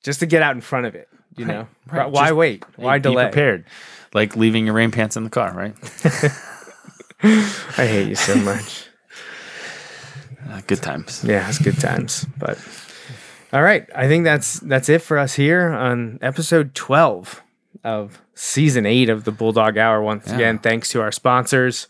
[0.02, 1.08] just to get out in front of it.
[1.36, 2.10] You know, right.
[2.10, 2.64] why Just wait?
[2.76, 3.24] Why Be delay?
[3.24, 3.64] prepared.
[4.12, 5.74] Like leaving your rain pants in the car, right?
[7.78, 8.86] I hate you so much.
[10.48, 11.24] Uh, good times.
[11.26, 12.26] Yeah, it's good times.
[12.38, 12.58] But
[13.52, 17.42] all right, I think that's that's it for us here on episode twelve
[17.82, 20.02] of season eight of the Bulldog Hour.
[20.02, 20.34] Once Yeah.
[20.34, 21.86] again, thanks to our sponsors.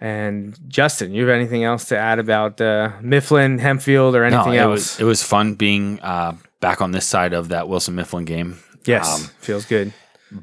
[0.00, 4.52] And Justin, you have anything else to add about uh, Mifflin, Hempfield, or anything no,
[4.52, 4.70] it else?
[4.72, 8.58] was it was fun being uh, back on this side of that Wilson Mifflin game.
[8.84, 9.92] yes, Um, feels good.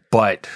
[0.10, 0.48] but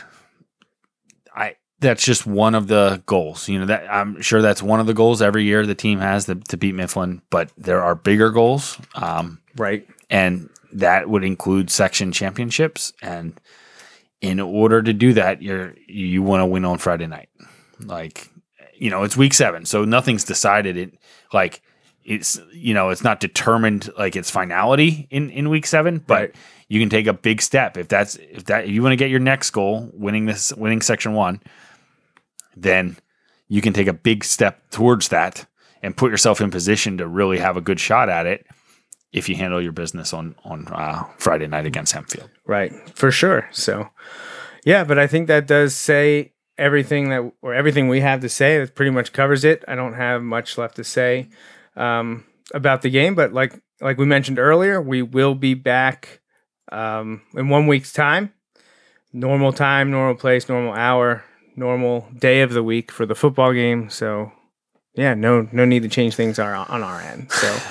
[1.79, 3.47] that's just one of the goals.
[3.49, 6.25] You know that I'm sure that's one of the goals every year the team has
[6.25, 7.21] to, to beat Mifflin.
[7.29, 9.87] But there are bigger goals, um, Right.
[10.09, 12.93] and that would include section championships.
[13.01, 13.39] And
[14.21, 17.29] in order to do that, you're you want to win on Friday night.
[17.79, 18.29] Like
[18.77, 20.77] you know, it's week seven, so nothing's decided.
[20.77, 20.97] It
[21.33, 21.61] like
[22.03, 26.35] it's you know it's not determined like its finality in in week seven, but Right.
[26.69, 29.09] you can take a big step if that's if that if you want to get
[29.09, 31.41] your next goal, winning this winning section one,
[32.55, 32.97] then
[33.47, 35.45] you can take a big step towards that
[35.81, 38.45] and put yourself in position to really have a good shot at it
[39.13, 42.29] if you handle your business on on uh, Friday night against Hempfield.
[42.45, 43.47] Right, for sure.
[43.51, 43.89] So,
[44.65, 48.59] yeah, but I think that does say everything that or everything we have to say.
[48.59, 49.63] That pretty much covers it.
[49.67, 51.29] I don't have much left to say
[51.75, 56.21] um, about the game, but like like we mentioned earlier, we will be back
[56.71, 58.33] um, in one week's time.
[59.13, 61.23] Normal time, normal place, normal hour.
[61.55, 63.89] Normal day of the week for the football game.
[63.89, 64.31] So,
[64.93, 67.31] yeah, no no need to change things our, on our end.
[67.31, 67.57] So.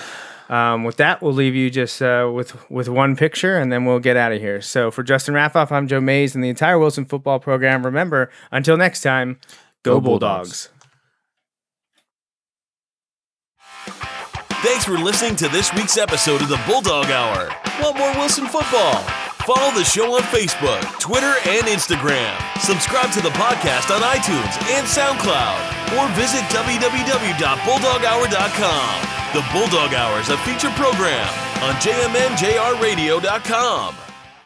[0.51, 3.99] Um, with that, we'll leave you just uh, with with one picture, and then we'll
[3.99, 4.61] get out of here.
[4.61, 7.82] So for Justin Raffauf, I'm Joe Mays, and the entire Wilson football program.
[7.82, 9.41] Remember, until next time,
[9.85, 10.68] go, Go Bulldogs.
[10.68, 10.74] Bulldogs.
[14.64, 17.51] Thanks for listening to this week's episode of the Bulldog Hour.
[17.82, 19.05] Want more Wilson football?
[19.45, 22.33] Follow the show on Facebook, Twitter, and Instagram.
[22.61, 29.05] Subscribe to the podcast on iTunes and SoundCloud, or visit www.bulldoghour.com.
[29.35, 31.29] The Bulldog Hour is a feature program
[31.63, 34.04] on jmnjrradio.com.